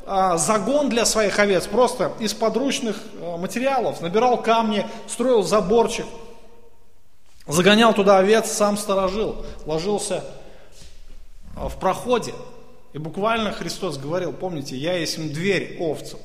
[0.05, 6.05] а, загон для своих овец просто из подручных а, материалов, набирал камни, строил заборчик,
[7.45, 10.23] загонял туда овец, сам сторожил, ложился
[11.57, 12.33] а, в проходе.
[12.93, 16.19] И буквально Христос говорил, помните, я есть дверь овцам.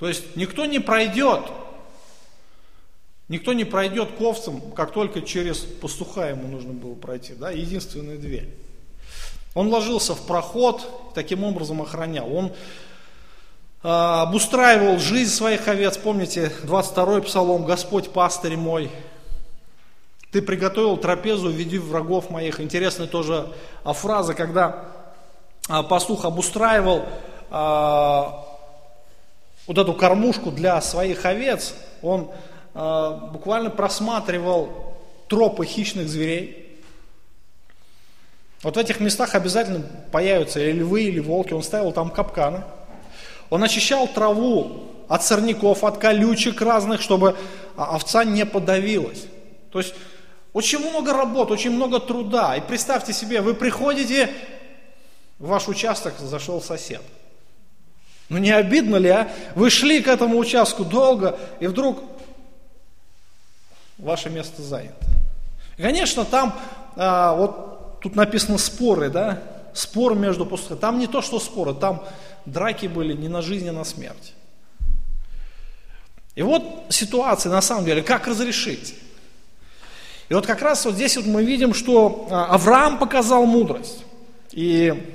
[0.00, 1.42] То есть никто не пройдет,
[3.28, 8.18] Никто не пройдет к овцам, как только через пастуха ему нужно было пройти, да, единственная
[8.18, 8.50] дверь.
[9.54, 12.30] Он ложился в проход, таким образом охранял.
[12.30, 18.90] Он э, обустраивал жизнь своих овец, помните, 22-й псалом, Господь пастырь мой,
[20.34, 22.58] ты приготовил трапезу, веди врагов моих.
[22.58, 23.52] Интересная тоже
[23.84, 24.86] а, фраза, когда
[25.68, 27.04] а, пастух обустраивал
[27.50, 28.44] а,
[29.68, 32.32] вот эту кормушку для своих овец, он
[32.74, 34.96] а, буквально просматривал
[35.28, 36.80] тропы хищных зверей.
[38.62, 41.52] Вот в этих местах обязательно появятся или львы, или волки.
[41.52, 42.64] Он ставил там капканы.
[43.50, 47.36] Он очищал траву от сорняков, от колючек разных, чтобы
[47.76, 49.26] овца не подавилась.
[49.70, 49.94] То есть
[50.52, 52.56] очень много работы, очень много труда.
[52.56, 54.30] И представьте себе, вы приходите,
[55.38, 57.02] в ваш участок зашел сосед.
[58.28, 59.28] Ну не обидно ли, а?
[59.54, 62.13] Вы шли к этому участку долго, и вдруг
[63.98, 65.06] ваше место занято.
[65.76, 66.58] Конечно, там,
[66.96, 70.78] а, вот тут написано споры, да, спор между пустыми.
[70.78, 72.04] Там не то, что споры, там
[72.46, 74.34] драки были не на жизнь, а на смерть.
[76.34, 78.94] И вот ситуация, на самом деле, как разрешить?
[80.28, 84.04] И вот как раз вот здесь вот мы видим, что а, Авраам показал мудрость.
[84.52, 85.12] И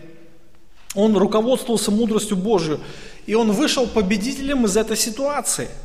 [0.96, 2.80] он руководствовался мудростью Божию.
[3.26, 5.70] И он вышел победителем из этой ситуации–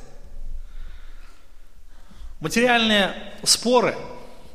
[2.44, 3.96] Материальные споры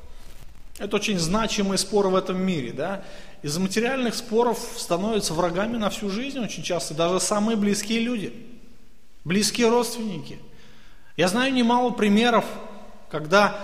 [0.78, 2.72] –это очень значимые споры в этом мире.
[2.72, 3.04] Да?
[3.42, 8.32] Из-за материальных споров становятся врагами на всю жизнь очень часто, даже самые близкие люди,
[9.26, 10.38] близкие родственники.
[11.18, 12.46] Я знаю немало примеров,
[13.10, 13.60] когда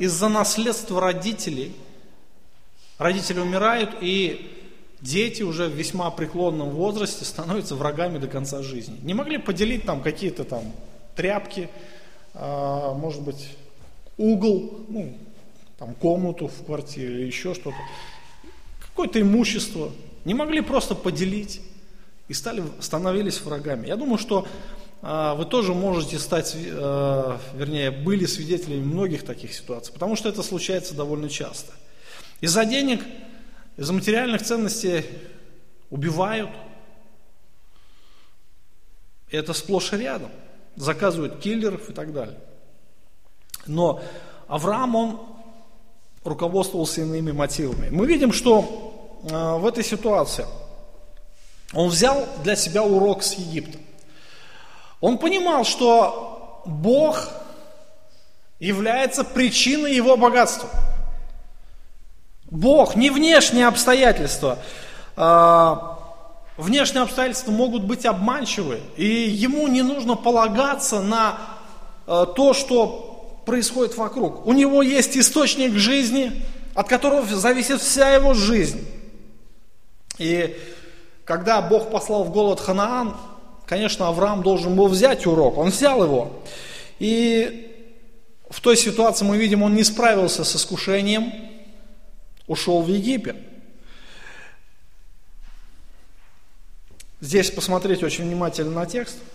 [0.00, 1.76] из-за наследства родителей
[2.98, 4.60] родители умирают, и
[5.00, 8.98] дети уже в весьма преклонном возрасте становятся врагами до конца жизни.
[9.02, 10.64] Не могли поделить там какие-то там
[11.14, 11.68] тряпки,
[12.34, 13.48] а, может быть,
[14.18, 15.16] угол, ну,
[15.78, 17.76] там комнату в квартире или еще что-то,
[18.80, 19.90] какое-то имущество,
[20.24, 21.62] не могли просто поделить
[22.26, 23.86] и стали, становились врагами.
[23.86, 24.46] Я думаю, что
[25.00, 30.42] э, вы тоже можете стать, э, вернее, были свидетелями многих таких ситуаций, потому что это
[30.42, 31.72] случается довольно часто.
[32.40, 33.04] Из-за денег,
[33.76, 35.04] из-за материальных ценностей
[35.90, 36.50] убивают.
[39.30, 40.30] Это сплошь и рядом.
[40.76, 42.38] Заказывают киллеров и так далее.
[43.68, 44.00] Но
[44.48, 45.20] Авраам, он
[46.24, 47.88] руководствовался иными мотивами.
[47.90, 50.46] Мы видим, что э, в этой ситуации
[51.74, 53.78] он взял для себя урок с Египта.
[55.00, 57.28] Он понимал, что Бог
[58.58, 60.68] является причиной его богатства.
[62.50, 64.58] Бог, не внешние обстоятельства.
[65.16, 65.76] Э,
[66.56, 71.38] внешние обстоятельства могут быть обманчивы, и ему не нужно полагаться на
[72.06, 73.07] э, то, что
[73.48, 74.46] происходит вокруг.
[74.46, 76.42] У него есть источник жизни,
[76.74, 78.86] от которого зависит вся его жизнь.
[80.18, 80.54] И
[81.24, 83.16] когда Бог послал в голод Ханаан,
[83.64, 85.56] конечно, Авраам должен был взять урок.
[85.56, 86.42] Он взял его.
[86.98, 87.74] И
[88.50, 91.32] в той ситуации мы видим, он не справился с искушением,
[92.46, 93.36] ушел в Египет.
[97.22, 99.16] Здесь посмотреть очень внимательно на текст–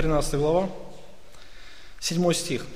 [0.00, 0.70] 13 глава,
[2.00, 2.66] 7 стих.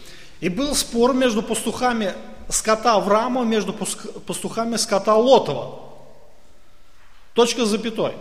[0.40, 2.12] «И был спор между пастухами
[2.50, 5.80] скота Авраама, между пастухами скота Лотова».
[7.32, 8.12] Точка с запятой.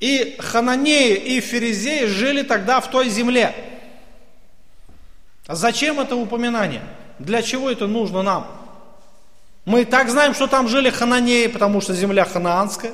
[0.00, 3.54] И Хананеи и Ферезеи жили тогда в той земле.
[5.46, 6.82] А зачем это упоминание?
[7.18, 8.46] Для чего это нужно нам?
[9.64, 12.92] Мы и так знаем, что там жили хананеи, потому что земля ханаанская.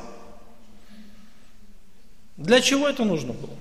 [2.41, 3.55] Для чего это нужно было?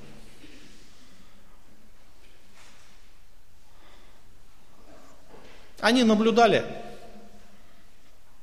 [5.82, 6.66] Они наблюдали.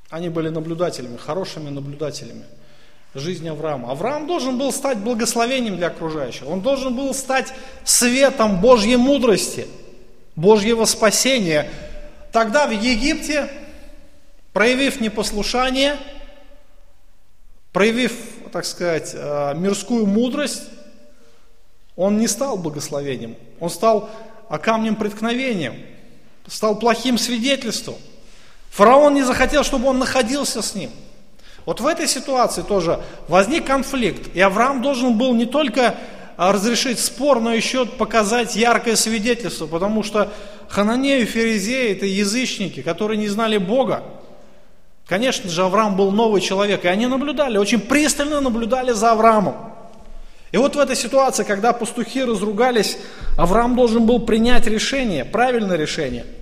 [0.09, 2.45] Они были наблюдателями, хорошими наблюдателями
[3.15, 3.91] жизни Авраама.
[3.91, 6.47] Авраам должен был стать благословением для окружающих.
[6.47, 7.51] Он должен был стать
[7.83, 9.67] светом Божьей мудрости,
[10.35, 11.69] Божьего спасения.
[12.31, 13.49] Тогда в Египте,
[14.53, 15.97] проявив непослушание,
[17.71, 18.13] проявив,
[18.49, 20.63] так сказать, э, мирскую мудрость,
[21.95, 24.09] он не стал благословением, он стал
[24.61, 25.75] камнем преткновением,
[26.47, 27.95] стал плохим свидетельством.
[28.69, 30.91] Фараон не захотел, чтобы он находился с ним–
[31.67, 35.95] вот в этой ситуации тоже возник конфликт, и Авраам должен был не только
[36.37, 40.31] а, разрешить спор, но еще показать яркое свидетельство, потому что
[40.69, 44.01] Хананеи и Ферезеи это язычники, которые не знали Бога.
[45.07, 49.55] Конечно же, Авраам был новый человек, и они наблюдали, очень пристально наблюдали за Авраамом.
[50.51, 52.97] И вот в этой ситуации, когда пастухи разругались,
[53.37, 56.25] Авраам должен был принять решение, правильное решение–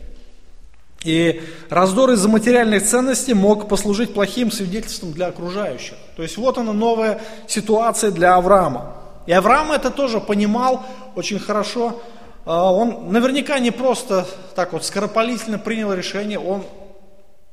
[1.06, 5.94] и раздор из-за материальных ценностей мог послужить плохим свидетельством для окружающих.
[6.18, 8.96] То есть вот она новая ситуация для Авраама.
[9.28, 10.84] И Авраам это тоже понимал
[11.16, 12.02] очень хорошо.
[12.46, 16.64] А, он наверняка не просто так вот скоропалительно принял решение, он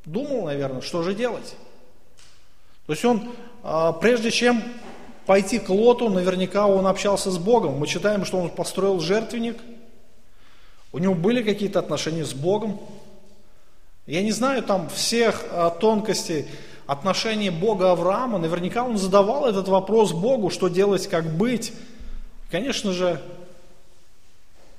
[0.05, 1.57] думал, наверное, что же делать.
[2.87, 3.29] То есть он,
[3.63, 4.63] а, прежде чем
[5.27, 7.75] пойти к Лоту, наверняка он общался с Богом.
[7.75, 9.59] Мы читаем, что он построил жертвенник,
[10.93, 12.81] у него были какие-то отношения с Богом,
[14.07, 16.47] я не знаю там всех а, тонкостей
[16.87, 18.39] отношений Бога Авраама.
[18.39, 21.73] Наверняка он задавал этот вопрос Богу, что делать, как быть.
[22.51, 23.23] Конечно же,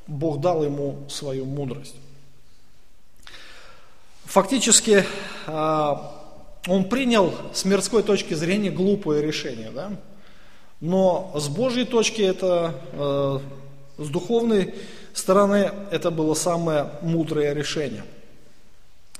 [0.08, 1.96] Бог дал ему свою мудрость.
[4.34, 5.06] Фактически
[5.46, 6.12] а,
[6.68, 9.92] он принял с мирской точки зрения глупое решение, да?
[10.82, 13.42] но с Божьей точки это, а,
[14.00, 14.74] с духовной
[15.14, 18.04] стороны это было самое мудрое решение–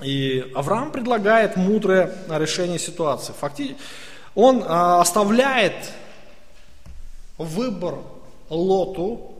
[0.02, 3.32] и Авраам предлагает мудрое решение ситуации.
[3.38, 3.80] Фактически,
[4.34, 5.92] он а, оставляет
[7.38, 7.98] выбор
[8.50, 9.36] Лоту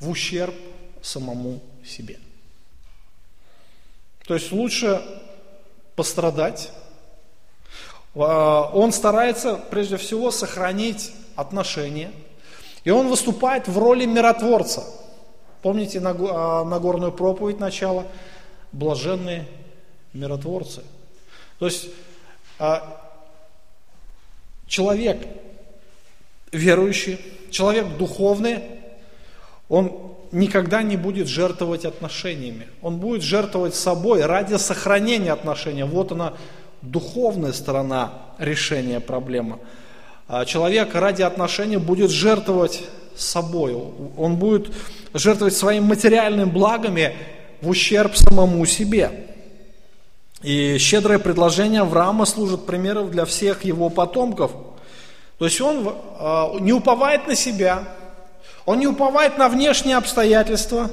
[0.00, 0.54] в ущерб
[1.00, 2.18] самому себе.
[4.26, 5.02] То есть лучше
[5.94, 6.70] пострадать.
[8.14, 12.12] А, он старается прежде всего сохранить отношения.
[12.84, 14.84] И он выступает в роли миротворца.
[15.62, 18.06] Помните а, Нагорную проповедь начала?
[18.76, 19.46] блаженные
[20.12, 20.82] миротворцы.
[21.58, 21.88] То есть
[22.58, 23.00] а,
[24.66, 25.26] человек
[26.52, 27.18] верующий,
[27.50, 28.75] человек духовный,
[29.68, 29.92] он
[30.32, 32.68] никогда не будет жертвовать отношениями.
[32.82, 35.82] Он будет жертвовать собой ради сохранения отношений.
[35.84, 36.34] Вот она
[36.82, 39.58] духовная сторона решения проблемы.
[40.28, 42.82] А человек ради отношений будет жертвовать
[43.16, 43.76] собой.
[44.16, 44.72] Он будет
[45.14, 47.14] жертвовать своими материальными благами
[47.60, 49.26] в ущерб самому себе.
[50.42, 54.52] И щедрое предложение Авраама служит примером для всех его потомков.
[55.38, 57.88] То есть он э, не уповает на себя,
[58.66, 60.90] он не уповает на внешние обстоятельства,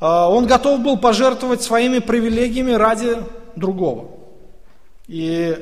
[0.00, 3.18] э, он готов был пожертвовать своими привилегиями ради
[3.54, 4.08] другого.
[5.06, 5.56] И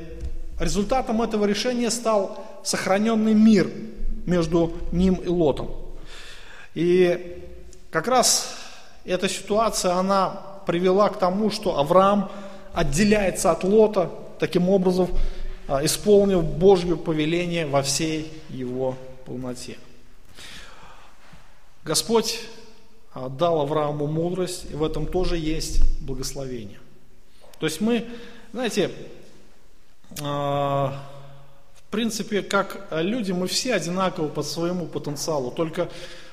[0.61, 3.71] результатом этого решения стал сохраненный мир
[4.27, 5.71] между ним и Лотом.
[6.75, 7.43] И
[7.91, 8.55] как раз
[9.05, 12.31] эта ситуация, она привела к тому, что Авраам
[12.75, 15.09] отделяется от Лота, таким образом
[15.67, 19.77] а, исполнив Божье повеление во всей его полноте.
[21.89, 22.41] Господь
[23.13, 26.79] а, дал Аврааму мудрость, и в этом тоже есть благословение.
[27.59, 28.07] То есть мы,
[28.53, 28.93] знаете,
[30.23, 31.05] а,
[31.75, 35.89] в принципе, как люди, мы все одинаковы по своему потенциалу, только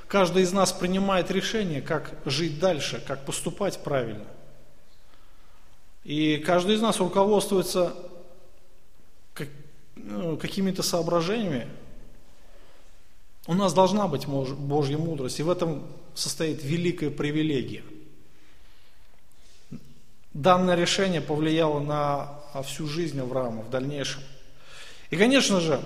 [0.07, 4.25] Каждый из нас принимает решение, как жить дальше, как поступать правильно.
[6.03, 7.95] И каждый из нас руководствуется
[9.95, 11.67] ну, какими-то соображениями.
[13.47, 15.83] У нас должна быть Божья мудрость, и в этом
[16.15, 17.83] состоит великая привилегия.
[20.33, 24.21] Данное решение повлияло на всю жизнь Авраама в дальнейшем.
[25.11, 25.79] И, конечно же,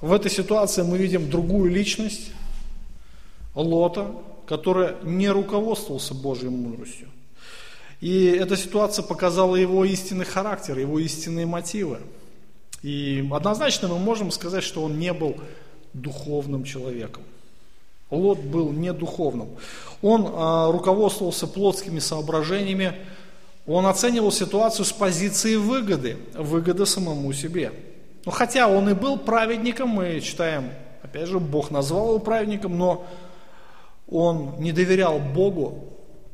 [0.00, 2.30] в этой ситуации мы видим другую личность,
[3.54, 4.14] Лота,
[4.46, 7.08] который не руководствовался Божьей мудростью.
[8.00, 11.98] И эта ситуация показала его истинный характер, его истинные мотивы.
[12.82, 15.36] И однозначно мы можем сказать, что он не был
[15.92, 17.22] духовным человеком.
[18.10, 19.50] Лот был не духовным.
[20.00, 22.94] Он а, руководствовался плотскими соображениями,
[23.66, 27.72] он оценивал ситуацию с позиции выгоды, выгоды самому себе.
[28.24, 30.70] Но хотя он и был праведником, мы читаем,
[31.02, 33.06] опять же, Бог назвал его праведником, но
[34.10, 35.84] он не доверял Богу,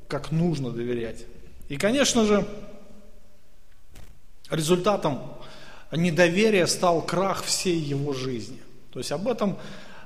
[0.06, 1.24] как нужно доверять.
[1.68, 2.46] И, конечно же,
[4.48, 5.20] результатом
[5.90, 8.60] недоверия стал крах всей его жизни.
[8.94, 9.58] То есть об этом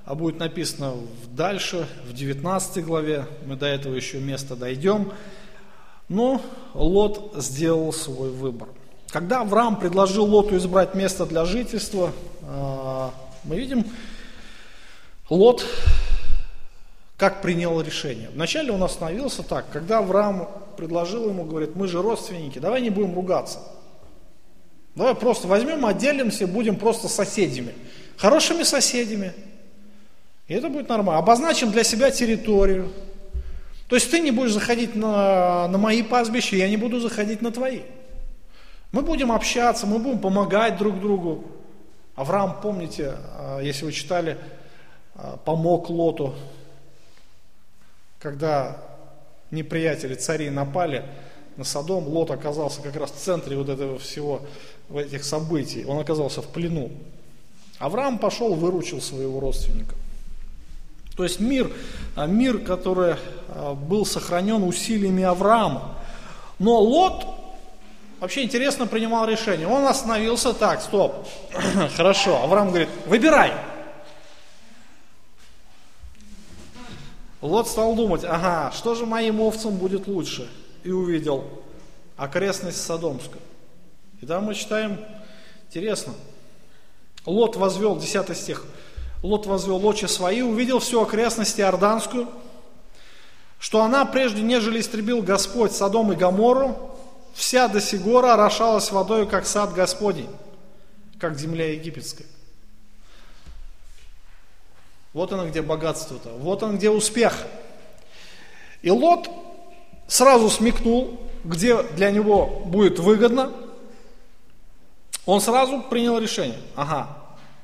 [0.06, 0.94] а будет написано
[1.36, 5.12] дальше, в 19 главе, мы до этого еще места дойдем.
[6.08, 6.40] Но
[6.72, 8.68] Лот сделал свой выбор.
[9.10, 13.12] Когда Авраам предложил Лоту избрать место для жительства, а,
[13.44, 13.84] мы видим,
[15.28, 15.66] Лот
[17.18, 18.30] как принял решение.
[18.30, 23.14] Вначале он остановился так, когда Авраам предложил ему, говорит, мы же родственники, давай не будем
[23.14, 23.58] ругаться.
[24.94, 27.74] Давай просто возьмем, отделимся, будем просто соседями.
[28.18, 29.32] Хорошими соседями.
[30.48, 31.18] И это будет нормально.
[31.18, 32.92] Обозначим для себя территорию.
[33.88, 37.50] То есть ты не будешь заходить на, на мои пастбища, я не буду заходить на
[37.50, 37.80] твои.
[38.92, 41.44] Мы будем общаться, мы будем помогать друг другу.
[42.14, 44.36] Авраам, помните, а, если вы читали,
[45.14, 46.34] а, помог Лоту
[48.18, 48.76] когда
[49.50, 51.04] неприятели, цари напали
[51.56, 54.42] на Содом, Лот оказался как раз в центре вот этого всего,
[54.92, 55.84] этих событий.
[55.84, 56.90] Он оказался в плену.
[57.78, 59.94] Авраам пошел, выручил своего родственника.
[61.16, 61.70] То есть мир,
[62.16, 63.16] а, мир, который
[63.48, 65.96] а, был сохранен усилиями Авраама.
[66.58, 67.24] Но Лот
[68.20, 69.66] вообще интересно принимал решение.
[69.66, 71.26] Он остановился так, стоп,
[71.96, 72.42] хорошо.
[72.42, 73.52] Авраам говорит, выбирай,
[77.40, 80.50] Лот стал думать, ага, что же моим овцам будет лучше?
[80.82, 81.44] И увидел
[82.16, 83.40] окрестность Содомскую.
[84.20, 84.98] И там мы читаем,
[85.68, 86.14] интересно,
[87.28, 88.64] Лот возвел, 10 стих,
[89.22, 92.28] Лот возвел очи свои, увидел всю окрестность Иорданскую,
[93.58, 96.96] что она, прежде нежели истребил Господь Содом и Гамору,
[97.34, 100.30] вся до сих гора орошалась водой, как сад Господень,
[101.18, 102.26] как земля египетская.
[105.12, 107.46] Вот оно где богатство-то, вот он где успех.
[108.80, 109.28] И Лот
[110.06, 113.52] сразу смекнул, где для него будет выгодно.
[115.26, 116.58] Он сразу принял решение.
[116.74, 117.17] Ага,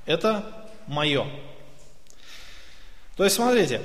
[0.07, 0.45] это
[0.87, 1.27] мое.
[3.17, 3.81] То есть, смотрите,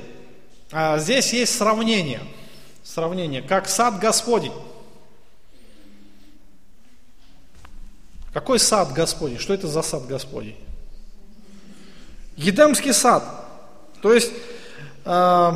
[0.71, 2.21] а, здесь есть сравнение.
[2.83, 4.53] Сравнение, как сад Господень.
[8.33, 9.39] Какой сад Господень?
[9.39, 10.57] Что это за сад Господень?
[12.35, 13.23] Едемский сад.
[14.01, 14.31] То есть
[15.03, 15.51] э,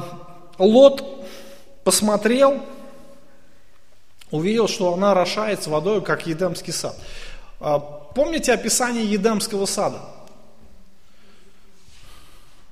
[0.57, 1.27] Лот
[1.83, 2.61] посмотрел,
[4.31, 6.95] увидел, что она орошается водой, как Едемский сад.
[7.59, 7.79] Э,
[8.15, 9.99] помните описание Едемского сада?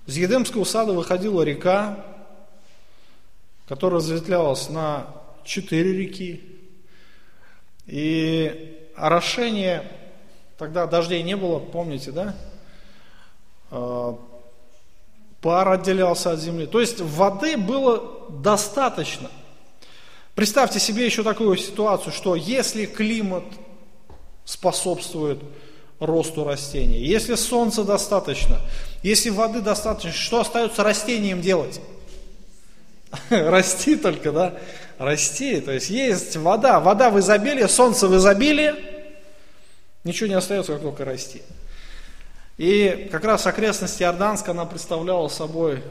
[0.08, 2.04] Из Едемского сада выходила река,
[3.68, 5.08] которая разветвлялась на
[5.44, 6.44] четыре реки.
[7.86, 9.92] И орошение,
[10.58, 12.36] тогда дождей не было, помните, да?
[13.70, 14.16] Э,
[15.40, 16.66] пар отделялся от земли.
[16.66, 19.30] То есть воды было достаточно.
[20.34, 23.44] Представьте себе еще такую ситуацию, что если климат
[24.46, 25.40] способствует
[26.02, 28.60] росту растений, если солнца достаточно,
[29.04, 31.80] если воды достаточно, что остается растениям делать?
[33.30, 34.54] Расти только, да?
[34.98, 35.62] Расти.
[35.62, 38.74] То есть есть вода, вода в изобилии, солнце в изобилии,
[40.04, 41.42] ничего не остается, как только расти.
[42.58, 45.84] И как раз окрестность Иорданска, она представляла собой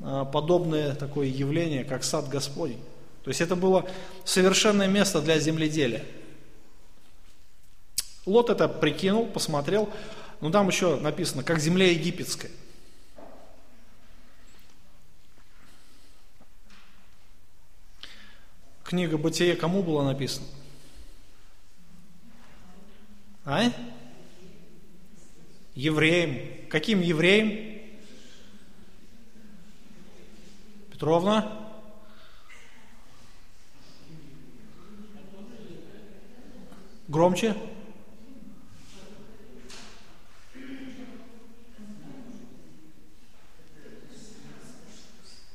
[0.00, 2.80] а, подобное такое явление, как сад Господень.
[3.24, 3.84] То есть это было
[4.24, 6.04] совершенное место для земледелия.
[8.26, 9.88] Лот это прикинул, посмотрел,
[10.40, 12.50] но там еще написано, как земля египетская.
[18.82, 20.46] Книга Бытие кому была написана?
[23.44, 23.72] А?
[25.76, 26.68] евреем.
[26.68, 27.80] Каким евреем?
[30.90, 31.52] Петровна?
[37.08, 37.54] Громче?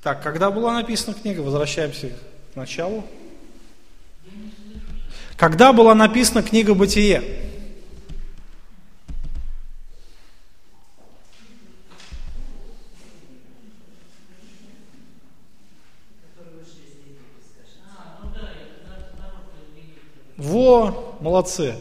[0.01, 1.41] Так, когда была написана книга?
[1.41, 3.03] Возвращаемся к началу.
[5.37, 7.21] Когда была написана книга «Бытие»?
[20.35, 21.75] Во, молодцы.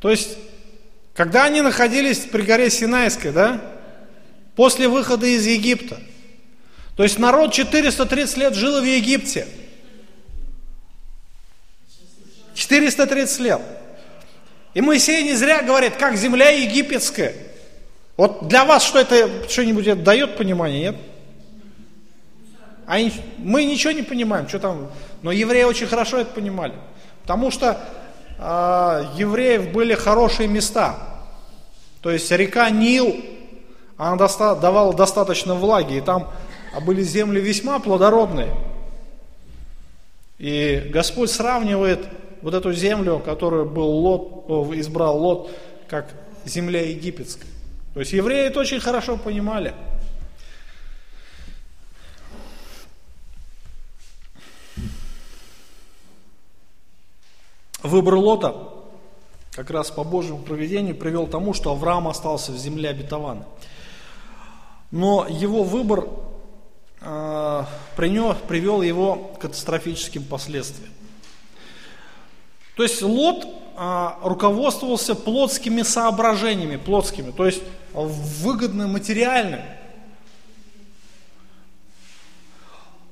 [0.00, 0.38] То есть,
[1.14, 3.60] когда они находились при горе Синайской, да,
[4.54, 6.00] после выхода из Египта–
[6.96, 9.46] то есть народ 430 лет жил в Египте.
[12.54, 13.60] 430 лет.
[14.74, 17.34] И Моисей не зря говорит, как земля египетская.
[18.16, 20.96] Вот для вас что это, что-нибудь это дает понимание, нет?
[22.86, 22.98] А
[23.38, 24.90] мы ничего не понимаем, что там.
[25.22, 26.74] Но евреи очень хорошо это понимали.
[27.22, 27.80] Потому что
[28.38, 30.98] э, евреев были хорошие места.
[32.02, 33.16] То есть река Нил,
[33.96, 36.30] она доста- давала достаточно влаги, и там
[36.72, 38.54] а были земли весьма плодородные.
[40.38, 42.06] И Господь сравнивает
[42.40, 45.50] вот эту землю, которую был Лот, избрал Лот,
[45.86, 46.08] как
[46.44, 47.50] земля египетская.
[47.94, 49.74] То есть евреи это очень хорошо понимали.
[57.82, 58.68] Выбор Лота
[59.52, 63.44] как раз по Божьему проведению привел к тому, что Авраам остался в земле обетованной.
[64.90, 66.06] Но его выбор
[67.96, 70.92] принес, привел его к катастрофическим последствиям.
[72.76, 77.62] То есть Лот а, руководствовался плотскими соображениями, плотскими, то есть
[77.92, 79.60] выгодно материальным.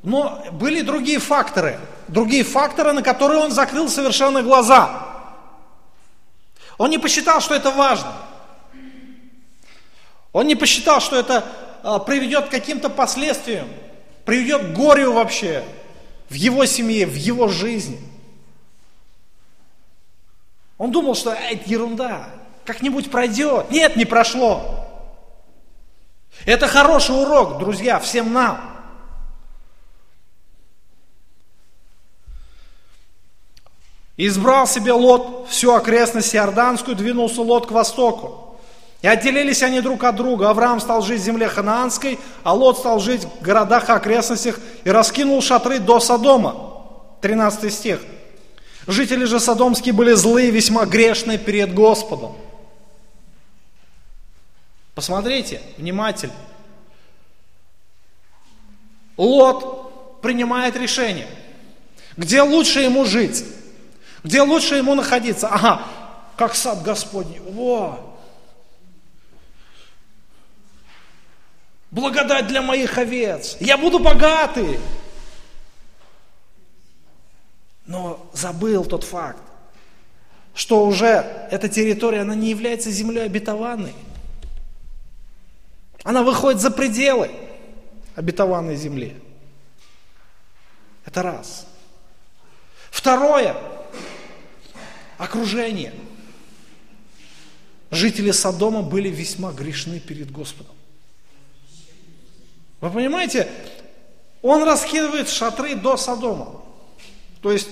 [0.02, 1.78] Но были другие факторы,
[2.08, 5.06] другие факторы, на которые он закрыл совершенно глаза.
[6.78, 8.12] Он не посчитал, что это важно.
[10.32, 11.44] Он не посчитал, что это
[11.82, 13.68] а, приведет к каким-то последствиям,
[14.30, 15.64] приведет к горю вообще
[16.28, 17.98] в его семье, в его жизни.
[20.78, 22.28] Он думал, что это ерунда,
[22.64, 23.72] как-нибудь пройдет.
[23.72, 24.86] Нет, не прошло.
[26.46, 28.86] Это хороший урок, друзья, всем нам.
[34.16, 38.49] Избрал себе Лот всю окрестность Иорданскую, двинулся Лот к востоку.
[39.02, 40.50] И отделились они друг от друга.
[40.50, 44.90] Авраам стал жить в земле ханаанской, а Лот стал жить в городах и окрестностях и
[44.90, 46.84] раскинул шатры до Содома.
[47.22, 48.00] 13 стих.
[48.86, 52.36] Жители же Содомские были злые, весьма грешные перед Господом.
[54.94, 56.34] Посмотрите внимательно.
[59.16, 61.28] Лот принимает решение.
[62.16, 63.44] Где лучше ему жить?
[64.24, 65.48] Где лучше ему находиться?
[65.48, 65.82] Ага,
[66.36, 67.40] как сад Господний.
[67.40, 68.09] Во!
[71.90, 73.56] Благодать для моих овец.
[73.60, 74.78] Я буду богатый
[77.90, 79.42] но забыл тот факт,
[80.54, 83.94] что уже эта территория, она не является землей обетованной.
[86.04, 87.32] Она выходит за пределы
[88.14, 89.20] обетованной земли.
[91.04, 91.66] Это раз.
[92.92, 93.56] Второе.
[95.18, 95.92] Окружение.
[97.90, 100.76] Жители Содома были весьма грешны перед Господом.
[102.80, 103.50] Вы понимаете,
[104.42, 106.60] он раскидывает шатры до Содома.
[107.42, 107.68] То есть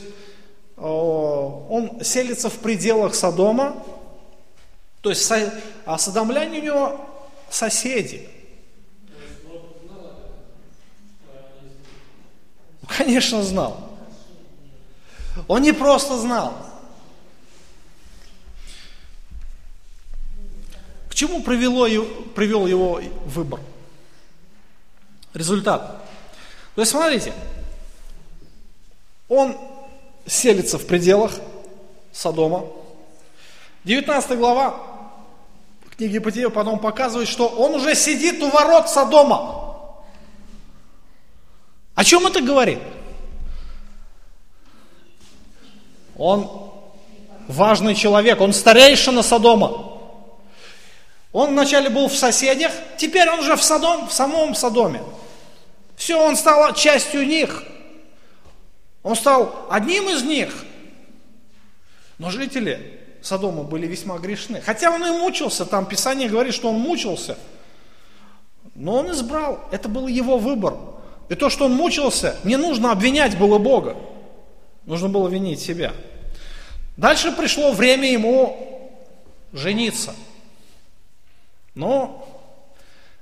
[0.76, 3.82] он селится в пределах Содома,
[5.00, 5.30] то есть
[5.86, 7.06] а содомляне у него
[7.50, 8.28] соседи.
[12.86, 13.90] Конечно, знал.
[15.46, 16.54] Он не просто знал.
[21.08, 21.86] К чему привело,
[22.34, 23.60] привел его выбор?
[25.34, 26.02] Результат.
[26.74, 27.32] То есть, смотрите,
[29.28, 29.56] он
[30.26, 31.32] селится в пределах
[32.12, 32.66] Содома.
[33.84, 34.88] 19 глава
[35.98, 40.04] книги Бытия потом показывает, что он уже сидит у ворот Содома.
[41.96, 42.78] О чем это говорит?
[46.16, 46.70] Он
[47.48, 49.87] важный человек, он старейшина Содома.
[51.38, 55.02] Он вначале был в соседях, теперь он уже в, Содом, в самом Содоме.
[55.96, 57.62] Все, он стал частью них–
[59.02, 60.64] он стал одним из них.
[62.18, 64.60] Но жители Содома были весьма грешны.
[64.60, 67.38] Хотя он и мучился, там Писание говорит, что он мучился.
[68.74, 70.74] Но он избрал, это был его выбор.
[71.30, 73.96] И то, что он мучился, не нужно обвинять было Бога.
[74.84, 75.92] Нужно было винить себя.
[76.96, 78.92] Дальше пришло время ему
[79.52, 80.14] жениться.
[81.78, 82.26] Ну,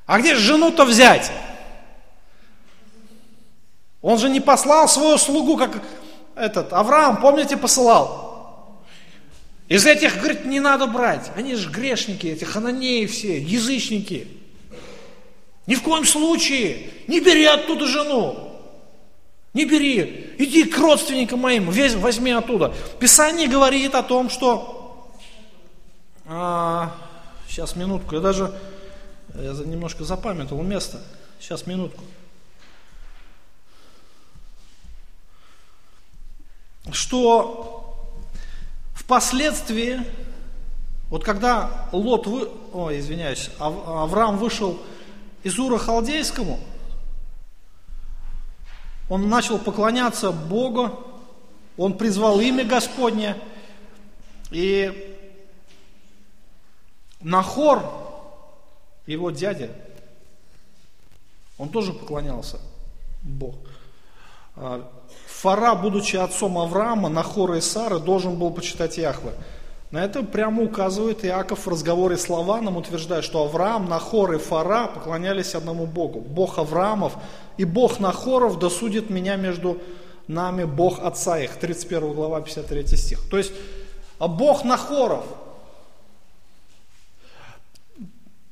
[0.06, 1.30] а где же жену-то взять?
[4.00, 5.82] Он же не послал свою слугу, как
[6.34, 8.80] этот Авраам, помните, посылал.
[9.68, 11.30] Из этих, говорит, не надо брать.
[11.36, 14.26] Они же грешники, эти хананеи все, язычники.
[15.66, 18.58] Ни в коем случае не бери оттуда жену.
[19.52, 22.72] Не бери, иди к родственникам моим, возьми оттуда.
[22.98, 25.12] Писание говорит о том, что...
[26.24, 26.96] А,
[27.48, 28.52] сейчас, минутку, я даже
[29.34, 31.00] я немножко запамятовал место.
[31.40, 32.02] Сейчас, минутку.
[36.90, 38.08] Что
[38.94, 40.00] впоследствии,
[41.10, 44.80] вот когда Лот, вы, ой, извиняюсь, Авраам вышел
[45.42, 46.60] из Ура Халдейскому,
[49.08, 51.04] он начал поклоняться Богу,
[51.76, 53.36] он призвал имя Господне,
[54.50, 55.15] и
[57.20, 57.82] Нахор,
[59.06, 59.70] его дядя,
[61.58, 62.58] он тоже поклонялся
[63.22, 63.58] Богу.
[64.56, 64.88] А,
[65.26, 69.32] Фара, будучи отцом Авраама, Нахора и Сары, должен был почитать Яхве.
[69.90, 74.88] На это прямо указывает Иаков в разговоре с Лаваном, утверждает, что Авраам, Нахор и Фара
[74.88, 76.20] поклонялись одному Богу.
[76.20, 77.14] Бог Авраамов
[77.56, 79.78] и Бог Нахоров досудит меня между
[80.26, 81.56] нами, Бог Отца их.
[81.56, 83.20] 31 глава, 53 стих.
[83.30, 83.52] То есть,
[84.18, 85.24] а Бог Нахоров.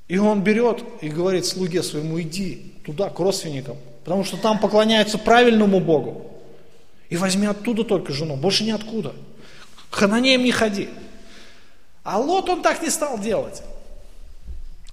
[0.09, 5.17] И он берет и говорит слуге своему, иди туда, к родственникам, потому что там поклоняются
[5.17, 6.31] правильному Богу.
[7.09, 9.15] И возьми оттуда только жену, больше ниоткуда.
[9.91, 10.89] К хананеям не ходи.
[12.03, 13.63] А Лот он так не стал делать.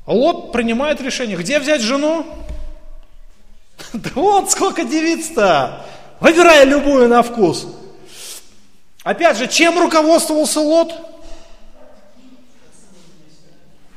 [0.06, 2.26] Лот принимает решение, где взять жену?
[3.94, 5.86] Да вот сколько девиц-то!
[6.20, 7.68] Выбирай любую на вкус.
[9.04, 10.94] Опять же, чем руководствовался Лот?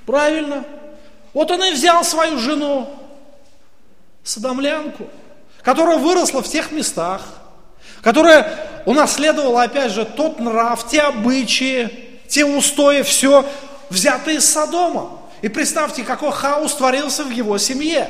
[0.07, 0.65] Правильно.
[1.35, 2.89] Вот он и взял свою жену,
[4.23, 5.09] садомлянку,
[5.63, 7.23] которая выросла в тех местах,
[8.01, 13.45] которая унаследовала, опять же, тот нрав, те обычаи, те устои, все
[13.91, 15.21] взято из Содома.
[15.43, 18.09] И представьте, какой хаос творился в его семье.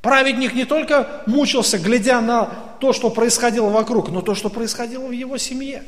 [0.00, 2.50] Праведник не только мучился, глядя на
[2.80, 5.82] то, что происходило вокруг, но то, что происходило в его семье.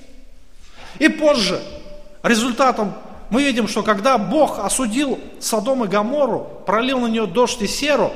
[0.99, 1.63] И позже,
[2.23, 2.95] результатом,
[3.31, 8.13] мы видим, что когда Бог осудил Содом и Гамору, пролил на нее дождь и серу,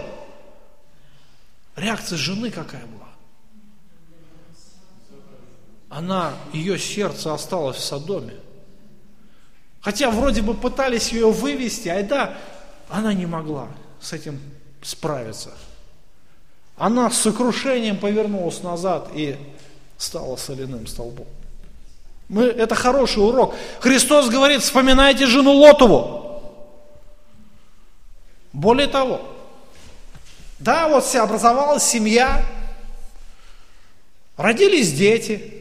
[1.76, 3.08] реакция жены какая была?
[5.88, 8.34] Она, ее сердце осталось в Содоме.
[9.80, 12.38] Хотя вроде бы пытались ее вывести, а да,
[12.88, 13.68] она не могла
[14.00, 14.40] с этим
[14.82, 15.50] справиться.
[16.76, 19.36] Она с сокрушением повернулась назад и
[19.98, 21.26] стала соляным столбом.
[22.30, 23.56] Мы, это хороший урок.
[23.80, 26.40] Христос говорит, вспоминайте жену Лотову.
[28.52, 29.20] Более того,
[30.60, 32.46] да, вот вся образовалась семья,
[34.36, 35.54] родились дети.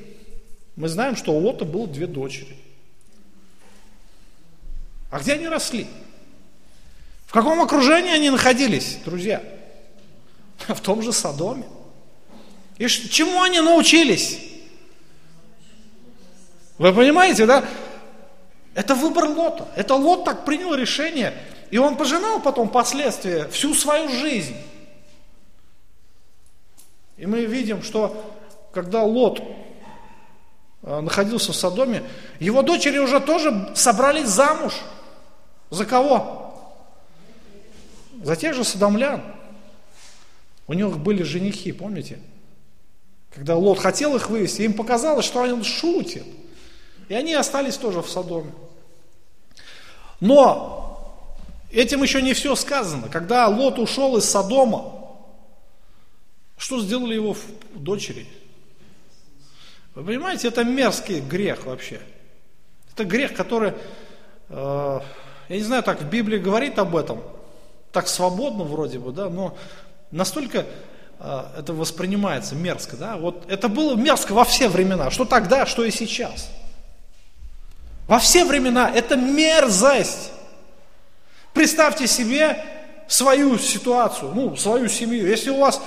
[0.75, 2.55] Мы знаем, что у Лота было две дочери.
[5.09, 5.87] А где они росли?
[7.25, 9.41] В каком окружении они находились, друзья?
[10.67, 11.65] В том же Содоме.
[12.77, 14.37] И чему они научились?
[16.79, 17.63] Вы понимаете, да?
[18.73, 19.67] Это выбор Лота.
[19.75, 21.33] Это Лот так принял решение,
[21.69, 24.55] и он пожинал потом последствия всю свою жизнь.
[27.17, 28.33] И мы видим, что
[28.71, 29.39] когда Лот
[30.81, 32.01] э, находился в Содоме,
[32.39, 34.73] его дочери уже тоже собрались замуж–
[35.69, 36.53] за кого?
[38.23, 39.21] За тех же садомлян.
[40.67, 42.19] У них были женихи, помните?
[43.33, 46.25] Когда Лот хотел их вывести, им показалось, что он шутит.
[47.09, 48.51] И они остались тоже в Содоме.
[50.21, 51.13] Но
[51.71, 53.09] этим еще не все сказано.
[53.09, 54.93] Когда Лот ушел из Содома,
[56.57, 57.35] что сделали его
[57.73, 58.25] дочери?
[59.95, 61.99] Вы понимаете, это мерзкий грех вообще.
[62.93, 63.73] Это грех, который
[64.49, 64.99] э,
[65.49, 67.21] я не знаю, так в Библии говорит об этом,
[67.91, 69.57] так свободно вроде бы, да, но
[70.11, 70.65] настолько
[71.19, 75.83] э, это воспринимается мерзко, да, вот это было мерзко во все времена, что тогда, что
[75.83, 76.51] и сейчас.
[78.09, 80.31] Во все времена это мерзость.
[81.53, 82.65] Представьте себе
[83.07, 85.27] свою ситуацию, ну, свою семью.
[85.27, 85.79] Если у вас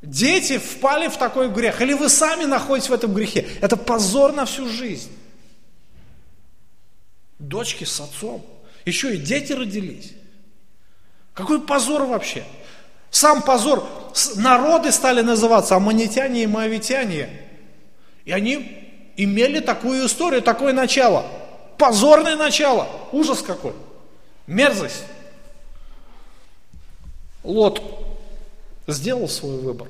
[0.00, 4.46] дети впали в такой грех, или вы сами находитесь в этом грехе, это позор на
[4.46, 5.10] всю жизнь
[7.38, 8.42] дочки с отцом.
[8.86, 10.12] Еще и дети родились.
[11.34, 12.44] Какой позор вообще?
[13.10, 13.86] Сам позор.
[14.36, 17.28] Народы стали называться аммонитяне и моавитяне.
[18.24, 18.89] И они
[19.24, 21.26] имели такую историю, такое начало.
[21.76, 22.88] Позорное начало.
[23.12, 23.74] Ужас какой.
[24.46, 25.04] Мерзость.
[27.42, 27.82] Лот
[28.86, 29.88] сделал свой выбор.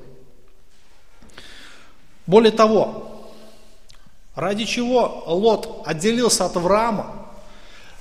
[2.27, 3.29] Более того,
[4.35, 7.27] ради чего Лот отделился от Авраама,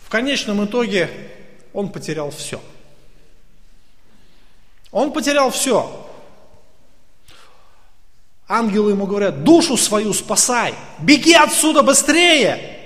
[0.03, 1.11] в конечном итоге
[1.73, 2.61] он потерял все.
[4.93, 6.09] Он потерял все.
[8.51, 12.77] Ангелы ему говорят, душу свою спасай, беги отсюда быстрее.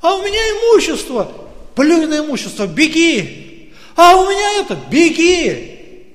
[0.00, 1.28] А у меня имущество,
[1.74, 3.74] плюй на имущество, беги.
[3.96, 5.72] А у меня это, беги.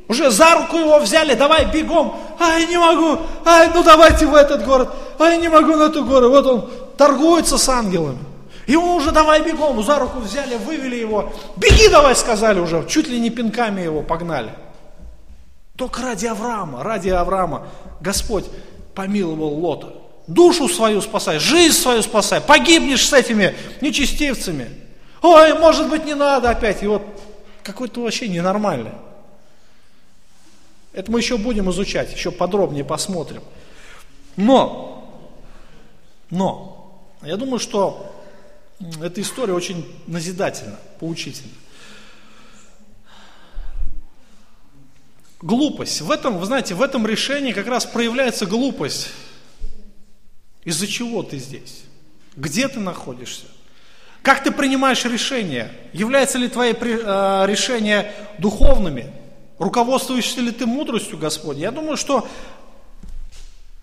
[0.07, 2.17] Уже за руку его взяли, давай бегом.
[2.39, 4.89] Ай, не могу, ай, ну давайте в этот город.
[5.19, 6.29] Ай, не могу на ту гору.
[6.29, 8.19] Вот он торгуется с ангелами.
[8.67, 11.33] И он уже давай бегом, за руку взяли, вывели его.
[11.57, 14.53] Беги давай, сказали уже, чуть ли не пинками его погнали.
[15.81, 17.67] Только ради Авраама, ради Авраама
[18.01, 18.45] Господь
[18.93, 19.91] помиловал Лота.
[20.27, 24.69] Душу свою спасай, жизнь свою спасай, погибнешь с этими нечестивцами.
[25.23, 26.83] Ой, может быть, не надо опять.
[26.83, 27.01] И вот
[27.63, 28.91] какой-то вообще ненормальный.
[30.93, 33.41] Это мы еще будем изучать, еще подробнее посмотрим.
[34.35, 35.11] Но,
[36.29, 38.13] но, я думаю, что
[39.01, 41.53] эта история очень назидательна, поучительна.
[45.41, 46.01] Глупость.
[46.01, 49.09] В этом, вы знаете, в этом решении как раз проявляется глупость.
[50.63, 51.83] Из-за чего ты здесь?
[52.35, 53.45] Где ты находишься?
[54.21, 55.71] Как ты принимаешь решения?
[55.93, 59.11] Являются ли твои э, решения духовными?
[59.57, 61.57] Руководствуешься ли ты мудростью Господь?
[61.57, 62.27] Я думаю, что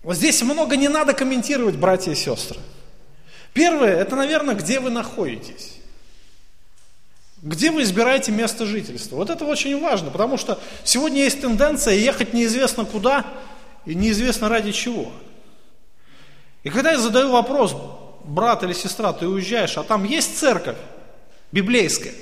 [0.01, 2.59] вот здесь много не надо комментировать, братья и сестры.
[3.53, 5.78] Первое, это, наверное, где вы находитесь.
[7.41, 9.15] Где вы избираете место жительства?
[9.15, 13.25] Вот это очень важно, потому что сегодня есть тенденция ехать неизвестно куда
[13.85, 15.11] и неизвестно ради чего.
[16.63, 17.73] И когда я задаю вопрос,
[18.25, 20.75] брат или сестра, ты уезжаешь, а там есть церковь
[21.53, 22.13] библейская?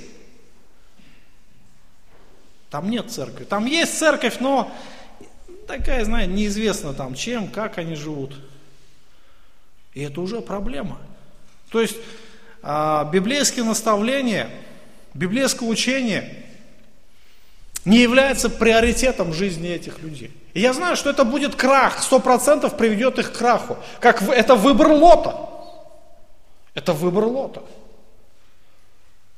[2.70, 3.44] Там нет церкви.
[3.44, 4.70] Там есть церковь, но
[5.66, 8.36] такая, знаете, неизвестно там чем, как они живут.
[9.94, 10.98] И это уже проблема.
[11.70, 11.96] То есть
[12.62, 14.48] а, библейские наставления–
[15.18, 16.44] библейское учение
[17.84, 20.30] не является приоритетом жизни этих людей.
[20.54, 23.76] И я знаю, что это будет крах, сто процентов приведет их к краху.
[24.00, 25.48] Как это выбор лота.
[26.74, 27.62] Это выбор лота.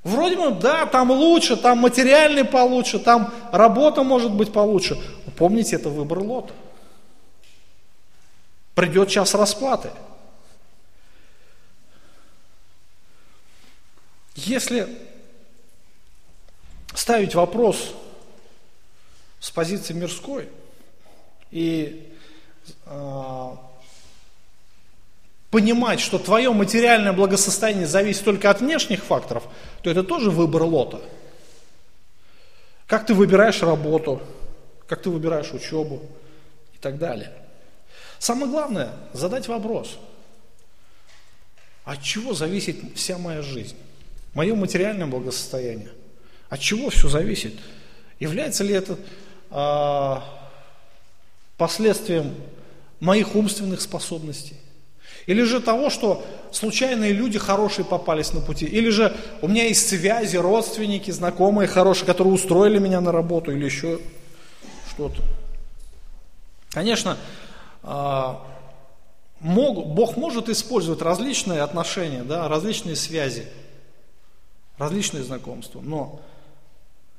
[0.03, 4.99] Вроде бы, да, там лучше, там материальный получше, там работа может быть получше.
[5.26, 6.53] Но помните, это выбор лота.
[8.74, 9.91] Придет час расплаты.
[14.35, 14.89] Если
[16.95, 17.95] ставить вопрос
[19.38, 20.49] с позиции мирской
[21.51, 22.12] и
[22.86, 23.51] э,
[25.51, 29.45] понимать, что твое материальное благосостояние зависит только от внешних факторов,
[29.82, 31.01] то это тоже выбор лота.
[32.86, 34.20] Как ты выбираешь работу,
[34.86, 36.03] как ты выбираешь учебу
[36.74, 37.32] и так далее.
[38.18, 39.99] Самое главное– задать вопрос.
[41.84, 43.76] От чего зависит вся моя жизнь?
[44.34, 45.91] Мое материальное благосостояние?
[46.51, 47.55] От чего все зависит?
[48.18, 48.98] Является ли это
[49.51, 50.22] а,
[51.57, 52.34] последствием
[52.98, 54.57] моих умственных способностей?
[55.26, 58.66] Или же того, что случайные люди хорошие попались на пути?
[58.66, 63.64] Или же у меня есть связи, родственники, знакомые хорошие, которые устроили меня на работу или
[63.64, 64.01] еще
[64.90, 65.22] что-то?
[66.70, 67.16] Конечно,
[67.84, 68.44] а,
[69.40, 73.46] Бог может использовать различные отношения, да, различные связи,
[74.78, 76.20] различные знакомства, но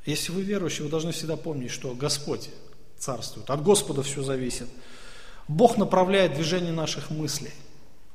[0.06, 2.50] если вы верующие, вы должны всегда помнить, что Господь
[2.98, 4.68] царствует, от Господа все зависит.
[5.48, 7.52] Бог направляет движение наших мыслей.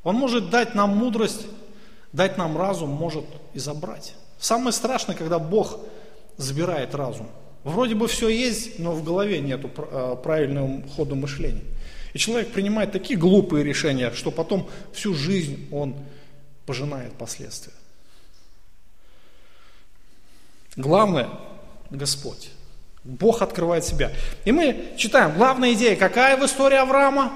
[0.03, 1.47] Он может дать нам мудрость,
[2.12, 3.24] дать нам разум, может
[3.55, 4.14] и забрать.
[4.39, 5.80] Самое страшное, когда Бог
[6.37, 7.28] забирает разум.
[7.64, 11.64] Вроде бы все есть, но в голове нет а, правильного хода мышления.
[12.12, 15.97] И человек принимает такие глупые решения, что потом всю жизнь он
[16.64, 17.74] пожинает последствия.
[20.76, 21.28] Главное
[21.91, 22.51] Господь.
[23.05, 24.11] Бог открывает себя.
[24.45, 27.32] И мы читаем, главная идея, какая в истории Авраама?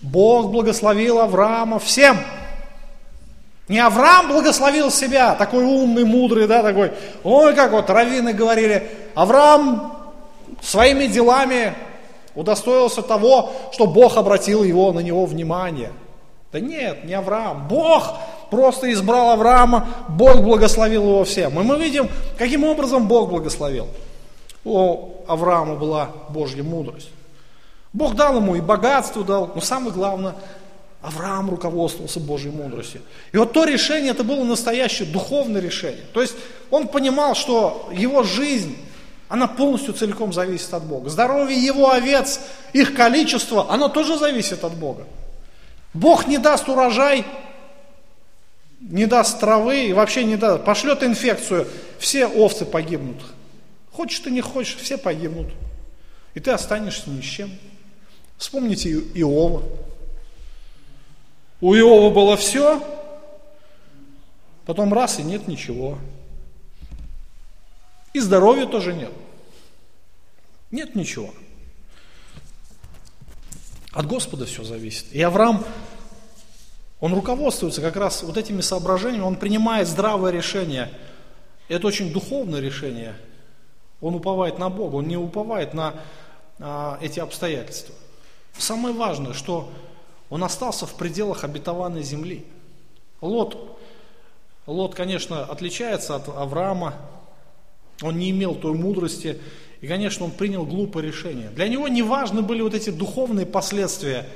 [0.00, 2.18] Бог благословил Авраама всем.
[3.68, 6.92] Не Авраам благословил себя, такой умный, мудрый, да, такой,
[7.24, 10.12] ой, как вот раввины говорили, Авраам
[10.60, 11.74] своими делами
[12.34, 15.92] удостоился того, что Бог обратил его на него внимание.
[16.52, 17.66] Да нет, не Авраам.
[17.66, 18.18] Бог
[18.52, 21.58] просто избрал Авраама, Бог благословил его всем.
[21.58, 23.88] И мы видим, каким образом Бог благословил.
[24.62, 27.08] У Авраама была Божья мудрость.
[27.94, 30.34] Бог дал ему и богатство дал, но самое главное,
[31.00, 33.00] Авраам руководствовался Божьей мудростью.
[33.32, 36.04] И вот то решение, это было настоящее духовное решение.
[36.12, 36.34] То есть
[36.70, 38.76] он понимал, что его жизнь,
[39.30, 41.08] она полностью целиком зависит от Бога.
[41.08, 42.38] Здоровье его овец,
[42.74, 45.06] их количество, оно тоже зависит от Бога.
[45.94, 47.24] Бог не даст урожай,
[48.82, 51.68] не даст травы и вообще не даст, пошлет инфекцию,
[51.98, 53.22] все овцы погибнут.
[53.92, 55.48] Хочешь ты не хочешь, все погибнут.
[56.34, 57.50] И ты останешься ни с чем.
[58.38, 59.62] Вспомните Иова.
[61.60, 62.82] У Иова было все,
[64.66, 65.98] потом раз и нет ничего.
[68.12, 69.12] И здоровья тоже нет.
[70.70, 71.32] Нет ничего.
[73.92, 75.12] От Господа все зависит.
[75.12, 75.64] И Авраам,
[77.02, 80.88] он руководствуется как раз вот этими соображениями, он принимает здравое решение.
[81.68, 83.16] это очень духовное решение.
[84.00, 85.96] Он уповает на Бога, он не уповает на
[86.60, 87.92] а, эти обстоятельства.
[88.56, 89.68] Самое важное, что
[90.30, 92.46] он остался в пределах обетованной земли.
[93.20, 93.76] Лот,
[94.66, 96.94] Лот, конечно, отличается от Авраама,
[98.00, 99.40] он не имел той мудрости,
[99.80, 101.48] и, конечно, он принял глупое решение.
[101.48, 104.28] Для него не важны были вот эти духовные последствия.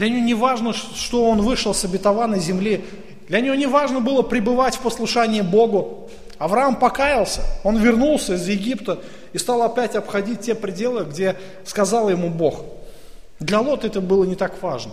[0.00, 2.86] Для него не важно, что он вышел с обетованной земли.
[3.28, 6.08] Для него не важно было пребывать в послушании Богу.
[6.38, 8.98] Авраам покаялся, он вернулся из Египта
[9.34, 11.36] и стал опять обходить те пределы, где
[11.66, 12.64] сказал ему Бог.
[13.40, 14.92] Для Лота это было не так важно.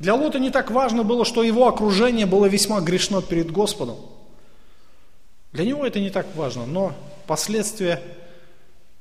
[0.00, 3.96] Для Лота не так важно было, что его окружение было весьма грешно перед Господом.
[5.52, 6.92] Для него это не так важно, но
[7.26, 8.02] последствия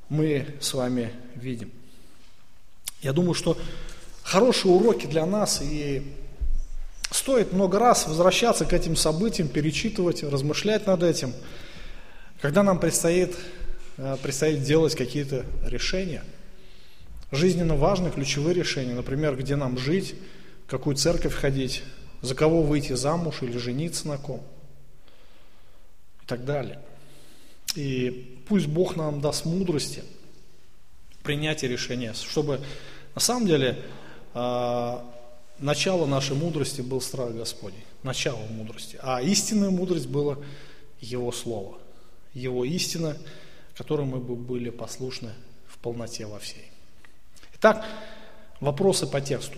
[0.08, 1.72] мы с вами видим.
[3.02, 3.58] Я думаю, что
[4.26, 6.02] хорошие уроки для нас, и
[7.12, 11.32] стоит много раз возвращаться к этим событиям, перечитывать, размышлять над этим,
[12.42, 13.38] когда нам предстоит,
[13.98, 16.24] э, предстоит делать какие-то решения,
[17.32, 20.16] жизненно важные, ключевые решения, например, где нам жить,
[20.66, 21.84] в какую церковь ходить,
[22.22, 24.44] за кого выйти замуж или жениться на ком
[26.24, 26.80] и так далее.
[27.76, 30.04] И пусть Бог нам даст мудрости
[31.22, 32.62] принятия решения, чтобы
[33.14, 33.84] на самом деле
[34.36, 39.00] начало нашей мудрости был страх Господень, начало мудрости.
[39.02, 40.38] А истинная мудрость была
[41.00, 41.78] Его Слово,
[42.34, 43.18] Его истина,
[43.76, 45.32] которой мы бы были послушны
[45.68, 46.70] в полноте во всей.
[47.56, 47.86] Итак,
[48.60, 49.58] вопросы по тексту.